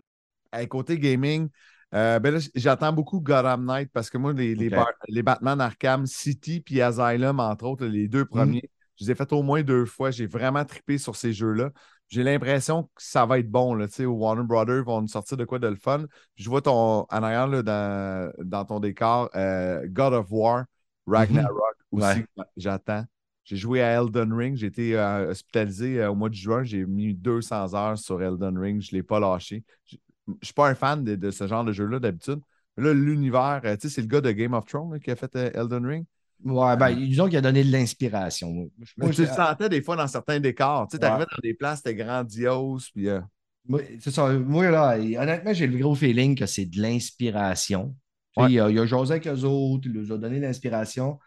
[0.53, 1.49] Hey, côté gaming,
[1.93, 4.69] euh, ben j'attends beaucoup Gotham Knight parce que moi, les, les,
[5.09, 9.31] les Batman Arkham City puis Asylum, entre autres, les deux premiers, je les ai fait
[9.33, 10.09] au moins deux fois.
[10.11, 11.71] J'ai vraiment trippé sur ces jeux-là.
[12.07, 13.73] J'ai l'impression que ça va être bon.
[13.73, 16.05] Là, tu sais, Warner Brothers vont nous sortir de quoi de le fun.
[16.35, 20.63] Je vois ton en arrière là, dans, dans ton décor euh, God of War,
[21.07, 22.23] Ragnarok aussi.
[22.55, 23.05] J'attends.
[23.43, 24.57] J'ai joué à Elden Ring.
[24.57, 26.63] J'ai été euh, hospitalisé euh, au mois de juin.
[26.63, 28.81] J'ai mis 200 heures sur Elden Ring.
[28.81, 29.63] Je ne l'ai pas lâché.
[29.85, 29.95] Je
[30.27, 32.39] ne suis pas un fan de, de ce genre de jeu-là d'habitude.
[32.75, 35.15] Là, l'univers, euh, tu sais, c'est le gars de Game of Thrones là, qui a
[35.15, 36.05] fait Elden Ring.
[36.43, 38.69] ouais, ben, disons qu'il a donné de l'inspiration.
[38.97, 40.87] Moi, tu le sentais des fois dans certains décors.
[40.89, 41.09] Tu sais, Ouais.
[41.09, 42.89] t'arrivais dans des places, c'était grandiose.
[42.93, 43.21] Puis, euh,
[43.65, 44.31] Moi, ça.
[44.33, 47.95] Moi, là, honnêtement, j'ai le gros feeling que c'est de l'inspiration.
[48.37, 48.51] Ouais.
[48.53, 51.19] Il, a, il a jasé avec eux autres, il leur a donné l'inspiration.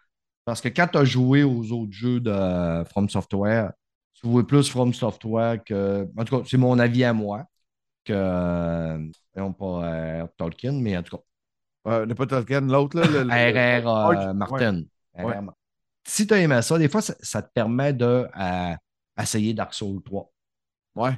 [0.45, 3.73] Parce que quand tu as joué aux autres jeux de From Software,
[4.15, 6.09] tu vois plus From Software que.
[6.19, 7.45] En tout cas, c'est mon avis à moi.
[8.05, 8.13] Que.
[8.15, 8.99] euh,
[9.37, 11.23] non, pas euh, Tolkien, mais en tout cas,
[11.89, 13.07] euh, n'est pas Tolkien, l'autre, là.
[13.07, 13.89] le- le- R.R.
[13.89, 14.35] euh, Ouais.
[14.35, 14.83] Martin.
[15.15, 15.25] R.R.
[15.25, 15.41] Ouais.
[15.43, 15.57] Martin.
[16.07, 18.75] Si tu as aimé ça, des fois, ça, ça te permet de euh,
[19.21, 20.33] essayer Dark Souls 3.
[20.97, 21.13] Ouais.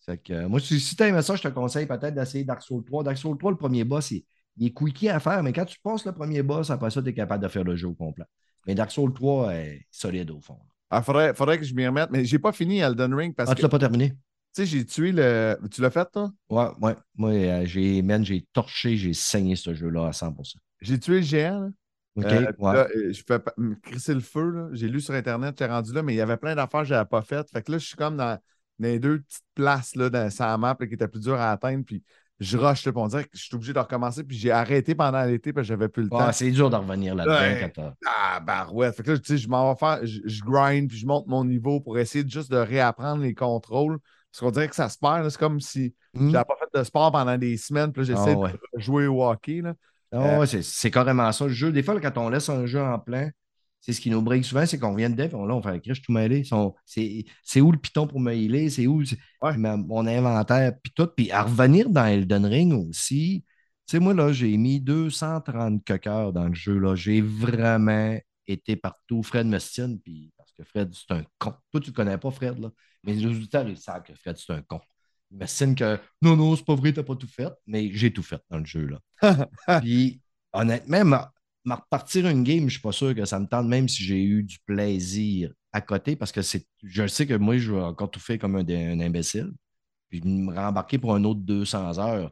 [0.00, 2.62] C'est que, euh, moi, si, si tu aimé ça, je te conseille peut-être d'essayer Dark
[2.62, 3.04] Souls 3.
[3.04, 4.24] Dark Souls 3, le premier boss, il,
[4.56, 7.08] il est quickie à faire, mais quand tu passes le premier boss, après ça, tu
[7.08, 8.24] es capable de faire le jeu au complet.
[8.66, 10.58] Mais Dark Souls 3 est solide au fond.
[10.90, 13.54] Ah, faudrait, faudrait que je m'y remette, mais j'ai pas fini Elden Ring parce Ah,
[13.54, 14.10] que, tu l'as pas terminé?
[14.10, 14.16] tu
[14.52, 15.58] sais, j'ai tué le.
[15.70, 16.30] Tu l'as fait, toi?
[16.50, 16.96] Ouais, ouais.
[17.16, 20.58] Moi, euh, j'ai, man, j'ai torché, j'ai saigné ce jeu-là à 100%.
[20.82, 21.68] J'ai tué le géant, là.
[22.14, 22.26] OK?
[22.26, 22.72] Euh, ouais.
[22.74, 24.50] là, euh, je fais me crisser le feu.
[24.50, 24.68] là.
[24.72, 26.94] J'ai lu sur Internet, j'étais rendu là, mais il y avait plein d'affaires que je
[26.94, 27.50] n'avais pas faites.
[27.50, 28.38] Fait que là, je suis comme dans,
[28.78, 31.52] dans les deux petites places là, dans, la map là, qui étaient plus dures à
[31.52, 31.84] atteindre.
[31.86, 32.02] Puis
[32.42, 34.24] je rush, là, on dirait que je suis obligé de recommencer.
[34.24, 36.32] Puis j'ai arrêté pendant l'été parce que j'avais plus le Ouais, temps.
[36.32, 37.70] c'est dur de revenir là-dedans Ouais.
[37.74, 38.96] quand t'as- Ah, barouette.
[38.96, 41.26] Fait que là, tu sais, je m'en vais faire, je, je grind, puis je monte
[41.26, 43.98] mon niveau pour essayer juste de réapprendre les contrôles.
[44.30, 45.28] Parce qu'on dirait que ça se perd.
[45.28, 46.30] C'est comme si Hmm.
[46.30, 48.52] j'avais pas fait de sport pendant des semaines, puis là, j'essaie Ah ouais.
[48.74, 49.60] de jouer au hockey.
[49.62, 49.74] Là.
[50.10, 51.46] Ah Euh, ouais, c'est- c'est carrément ça.
[51.46, 53.30] Le jeu, des fois, quand on laisse un jeu en plein,
[53.82, 55.82] c'est ce qui nous brigue souvent, c'est qu'on vient dedans, puis on, là, on fait
[55.84, 56.44] je suis tout mêlé.
[56.86, 58.70] C'est où le piton pour me healer?
[58.70, 59.02] C'est où
[59.42, 59.56] Ouais.
[59.58, 60.72] mon inventaire?
[60.82, 61.08] Puis tout.
[61.16, 63.44] Puis à revenir dans Elden Ring aussi,
[63.88, 66.78] tu sais, moi, là, j'ai mis 230 coqueurs dans le jeu.
[66.78, 66.94] là.
[66.94, 68.16] J'ai vraiment
[68.46, 69.22] été partout.
[69.24, 71.52] Fred me stine, puis parce que Fred, c'est un con.
[71.72, 72.70] Toi, tu ne connais pas Fred, là.
[73.02, 74.80] Mais les auditeurs, ils savent que Fred, c'est un con.
[75.32, 77.50] Il me stine que non, non, c'est pas vrai, t'as pas tout fait.
[77.66, 79.00] Mais j'ai tout fait dans le jeu, là.
[79.80, 80.20] Puis,
[80.52, 81.04] honnêtement,
[81.64, 84.22] ma repartir une game, je suis pas sûr que ça me tente, même si j'ai
[84.22, 88.10] eu du plaisir à côté, parce que c'est, je sais que moi, je vais encore
[88.10, 89.52] tout faire comme un, un imbécile.
[90.10, 92.30] Puis me rembarquer pour un autre 200 heures.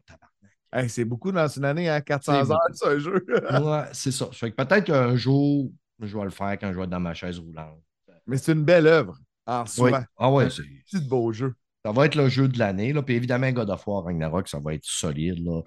[0.73, 3.25] Hey, c'est beaucoup dans une année, hein, 400 C'est heures, c'est un jeu.
[3.51, 4.29] Ouais, c'est ça.
[4.31, 7.13] Fait que peut-être qu'un jour, je vais le faire quand je vais être dans ma
[7.13, 7.81] chaise roulante.
[8.27, 9.17] Mais c'est une belle œuvre
[9.47, 9.69] en Oui.
[9.69, 10.05] soi.
[10.17, 10.63] Ah ouais, Un c'est.
[10.63, 11.53] petit beau jeu.
[11.83, 12.93] Ça va être le jeu de l'année.
[12.93, 13.01] là.
[13.01, 15.43] Puis évidemment, God of War Ragnarok, ça va être solide.
[15.43, 15.61] là.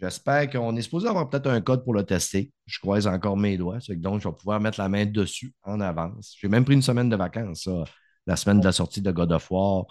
[0.00, 2.50] J'espère qu'on est supposé avoir peut-être un code pour le tester.
[2.66, 3.78] Je croise encore mes doigts.
[3.90, 6.34] Donc, je vais pouvoir mettre la main dessus en avance.
[6.40, 7.84] J'ai même pris une semaine de vacances, ça,
[8.26, 9.86] la semaine de la sortie de God of War,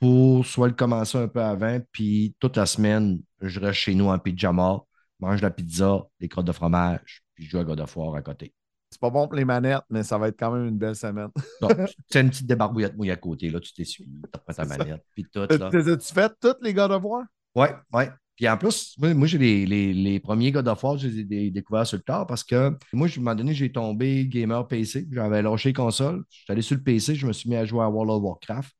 [0.00, 4.08] pour soit le commencer un peu avant, puis toute la semaine, je reste chez nous
[4.08, 4.80] en pyjama,
[5.20, 8.22] mange la pizza, des crottes de fromage, puis je joue à God of War à
[8.22, 8.54] côté.
[8.90, 11.28] C'est pas bon pour les manettes, mais ça va être quand même une belle semaine.
[11.60, 11.72] Donc,
[12.08, 15.24] c'est une petite débarbouillette mouille à côté, là, tu t'essuies, tu prends ta manette, puis
[15.24, 15.40] tout.
[15.40, 15.70] Là.
[15.70, 17.24] T'as-tu fait toutes les God of War?
[17.54, 18.10] Ouais, ouais.
[18.38, 21.18] Puis en plus, moi, moi, j'ai les, les- les premiers God of War, je les
[21.20, 23.72] ai dé- découverts sur le tard parce que moi, je- à un moment donné, j'ai
[23.72, 25.06] tombé gamer PC.
[25.12, 26.24] J'avais lâché console.
[26.30, 28.22] Je suis allé sur le PC, je me suis mis à jouer à World of
[28.22, 28.70] Warcraft.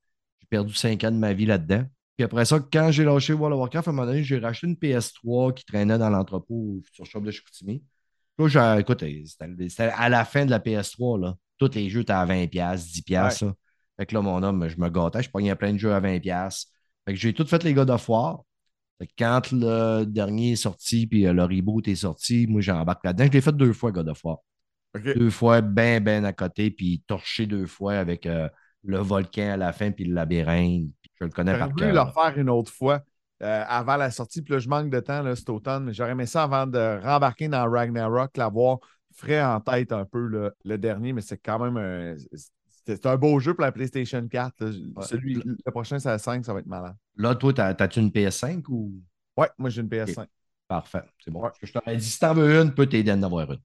[0.41, 1.85] J'ai perdu 5 ans de ma vie là-dedans.
[2.17, 4.69] Puis après ça, quand j'ai lâché World of Warcraft, à un moment donné, j'ai racheté
[4.69, 7.83] une PS3 qui traînait dans l'entrepôt au Future Shop de Chicoutimi.
[8.39, 11.37] Là, j'ai- écoute, c'était c'était à la fin de la PS3, là.
[11.59, 13.43] Tous les jeux étaient à 20$, 10$.
[13.43, 13.53] là.
[13.99, 16.71] Fait que là, mon homme, je me gâtais, je pognais plein de jeux à 20$.
[17.05, 18.45] Fait que j'ai tout fait les God of War.
[19.19, 23.27] Quand le dernier est sorti, puis euh, le reboot est sorti, moi j'embarque là-dedans.
[23.27, 24.39] Je l'ai fait deux fois, God of War.
[24.95, 28.49] Deux fois, ben, ben à côté, puis torché deux fois avec euh,
[28.83, 30.91] le volcan à la fin, puis le labyrinthe.
[31.01, 32.13] Puis je le connais par voulu le cœur.
[32.15, 33.03] refaire une autre fois
[33.43, 34.43] euh, avant la sortie.
[34.43, 37.01] Puis là, je manque de temps là, cet automne, mais j'aurais aimé ça avant de
[37.01, 38.79] rembarquer dans Ragnarok, l'avoir
[39.15, 42.17] frais en tête un peu le dernier, mais c'est quand même un.
[42.97, 44.65] C'est un beau jeu pour la PlayStation 4.
[44.65, 44.71] là.
[44.97, 45.05] Ouais.
[45.05, 46.97] Celui, le prochain, c'est la 5, ça va être malade.
[47.17, 48.93] Là, toi, t'as- t'as-tu une PS5 ou?
[49.37, 50.27] Ouais, moi j'ai une PS5.
[50.67, 51.43] Parfait, c'est bon.
[51.43, 51.51] Ouais.
[51.63, 53.61] Je t'aurais dit, si t'en veux une, peut t'aider à en avoir une.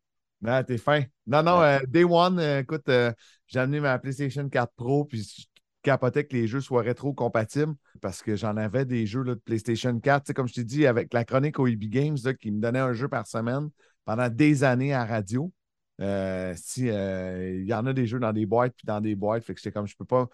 [0.46, 1.04] Ah, t'es fin.
[1.26, 1.80] Non, non, Ouais.
[1.82, 3.12] euh, Day One, euh, écoute, euh,
[3.48, 5.46] j'ai amené ma PlayStation 4 Pro, puis je
[5.82, 9.98] capotais que les jeux soient rétro-compatibles parce que j'en avais des jeux là, de PlayStation
[10.00, 10.24] 4.
[10.24, 12.62] Tu sais, comme je t'ai dit, avec la chronique au EB Games, là, qui me
[12.62, 13.70] donnait un jeu par semaine
[14.06, 15.52] pendant des années à radio.
[16.02, 19.16] Euh, si euh, il y en a des jeux dans des boîtes puis dans des
[19.16, 20.28] boîtes, fait que j'étais comme je peux pas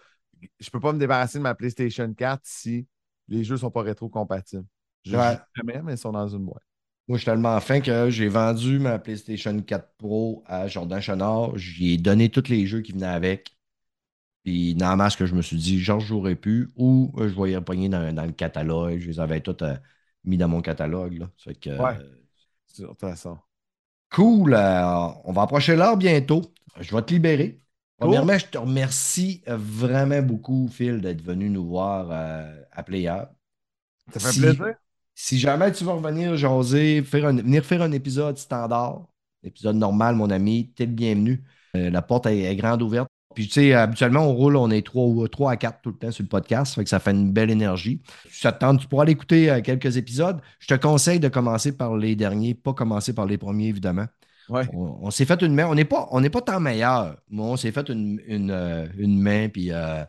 [0.58, 2.86] je peux pas me débarrasser de ma PlayStation 4 si
[3.28, 4.66] les jeux sont pas rétro-compatibles.
[5.04, 5.40] Je Ouais.
[5.56, 6.62] jamais, mais ils sont dans une boîte.
[7.08, 11.56] Moi, je suis tellement fin que j'ai vendu ma PlayStation 4 Pro à Jordan Chenard.
[11.58, 13.56] J'y ai donné tous les jeux qui venaient avec.
[14.44, 17.40] Puis, la masse que je me suis dit, genre, je jouerais plus ou euh, je
[17.40, 18.98] vais y repogner dans, dans le catalogue.
[19.00, 19.76] Je les avais tous euh,
[20.24, 21.18] mis dans mon catalogue.
[21.18, 21.30] Là.
[21.38, 22.00] Ça fait que, Ouais.
[22.00, 22.22] euh,
[22.78, 23.38] De toute façon.
[24.10, 24.54] Cool.
[24.54, 26.42] euh, on va approcher l'heure bientôt.
[26.80, 27.62] Je vais te libérer.
[28.00, 28.24] Cool.
[28.24, 33.22] Premièrement, je te remercie euh, vraiment beaucoup, Phil, d'être venu nous voir euh, à Player.
[34.12, 34.74] Ça fait Si- plaisir.
[35.14, 39.06] Si jamais tu veux revenir jaser, faire un- venir faire un épisode standard,
[39.44, 41.44] épisode normal, mon ami, t'es le bienvenu.
[41.76, 43.09] Euh, la porte est, est grande ouverte.
[43.34, 46.22] Puis, tu sais, habituellement, on roule, on est 3, à 4 tout le temps sur
[46.24, 46.74] le podcast.
[46.74, 48.02] Fait que ça fait une belle énergie.
[48.30, 50.40] Ça te tente, tu pourras aller écouter euh, quelques épisodes.
[50.58, 54.06] Je te conseille de commencer par les derniers, pas commencer par les premiers, évidemment.
[54.50, 54.68] Ouais.
[54.72, 55.66] On, on s'est fait une main.
[55.66, 59.20] On n'est pas, on pas tant meilleur, mais on s'est fait une, une, euh, une
[59.20, 60.04] main, puis euh,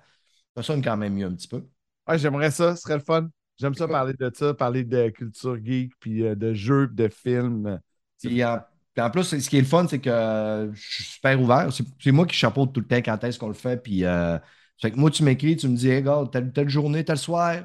[0.57, 1.63] ça sonne quand même mieux un petit peu.
[2.07, 3.29] Ouais, j'aimerais ça, ce serait le fun.
[3.57, 7.07] J'aime ça parler de ça, parler de culture geek, puis euh, de jeux, puis de
[7.07, 7.79] films.
[8.19, 8.59] Puis en,
[8.93, 11.69] puis en plus, ce qui est le fun, c'est que euh, je suis super ouvert.
[11.99, 13.77] C'est moi qui chapeaute tout le temps quand est-ce qu'on le fait.
[13.81, 14.37] Puis, euh,
[14.81, 17.63] fait que moi, tu m'écris, tu me dis, hey, regarde, telle, telle journée, tel soir,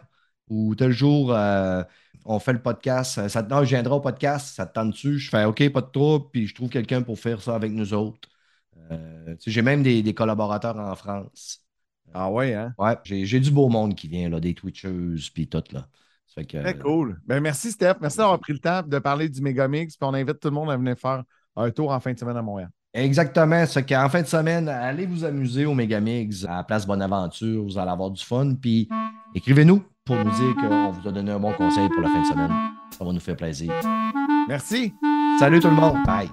[0.49, 1.83] ou tel jour, euh,
[2.25, 3.29] on fait le podcast.
[3.29, 5.19] Ça, te- non, je viendrai au podcast, ça te tente-tu?
[5.19, 7.93] Je fais OK, pas de trouble, puis je trouve quelqu'un pour faire ça avec nous
[7.95, 8.29] autres.
[8.91, 11.61] Euh, j'ai même des, des collaborateurs en France.
[12.15, 12.75] Ah ouais, hein?
[12.79, 15.89] Ouais, j'ai j'ai du beau monde qui vient, là, des Twitchers, puis tout, là.
[16.27, 17.21] Ça fait que, Très cool.
[17.27, 17.95] Ben, merci, Steph.
[18.01, 19.97] Merci d'avoir pris le temps de parler du Megamix.
[19.97, 21.23] Puis on invite tout le monde à venir faire
[21.57, 22.71] un tour en fin de semaine à Montréal.
[22.93, 23.65] Exactement.
[23.67, 27.63] C'est qu'en fin de semaine, allez vous amuser au Megamix à la place Bonaventure.
[27.63, 28.55] Vous allez avoir du fun.
[28.55, 28.89] Puis
[29.35, 32.27] écrivez-nous pour nous dire qu'on vous a donné un bon conseil pour la fin de
[32.27, 32.53] semaine.
[32.97, 33.73] Ça va nous faire plaisir.
[34.49, 34.95] Merci.
[35.39, 35.99] Salut tout le monde.
[36.07, 36.31] Bye.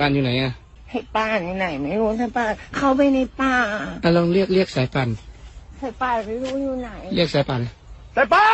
[0.00, 0.52] ป่านอยู่ไหนอะ
[0.90, 3.54] ให้ป้านอยู่ไหน ไม่รู้สายป่านเข้าไปในป่า
[4.04, 5.08] อะลองเรียกเรียกสายป่าน
[5.80, 7.60] สายป่านไม่รู้อยู่ไหน เรียกสายป่าน
[8.14, 8.53] แต่ปานอ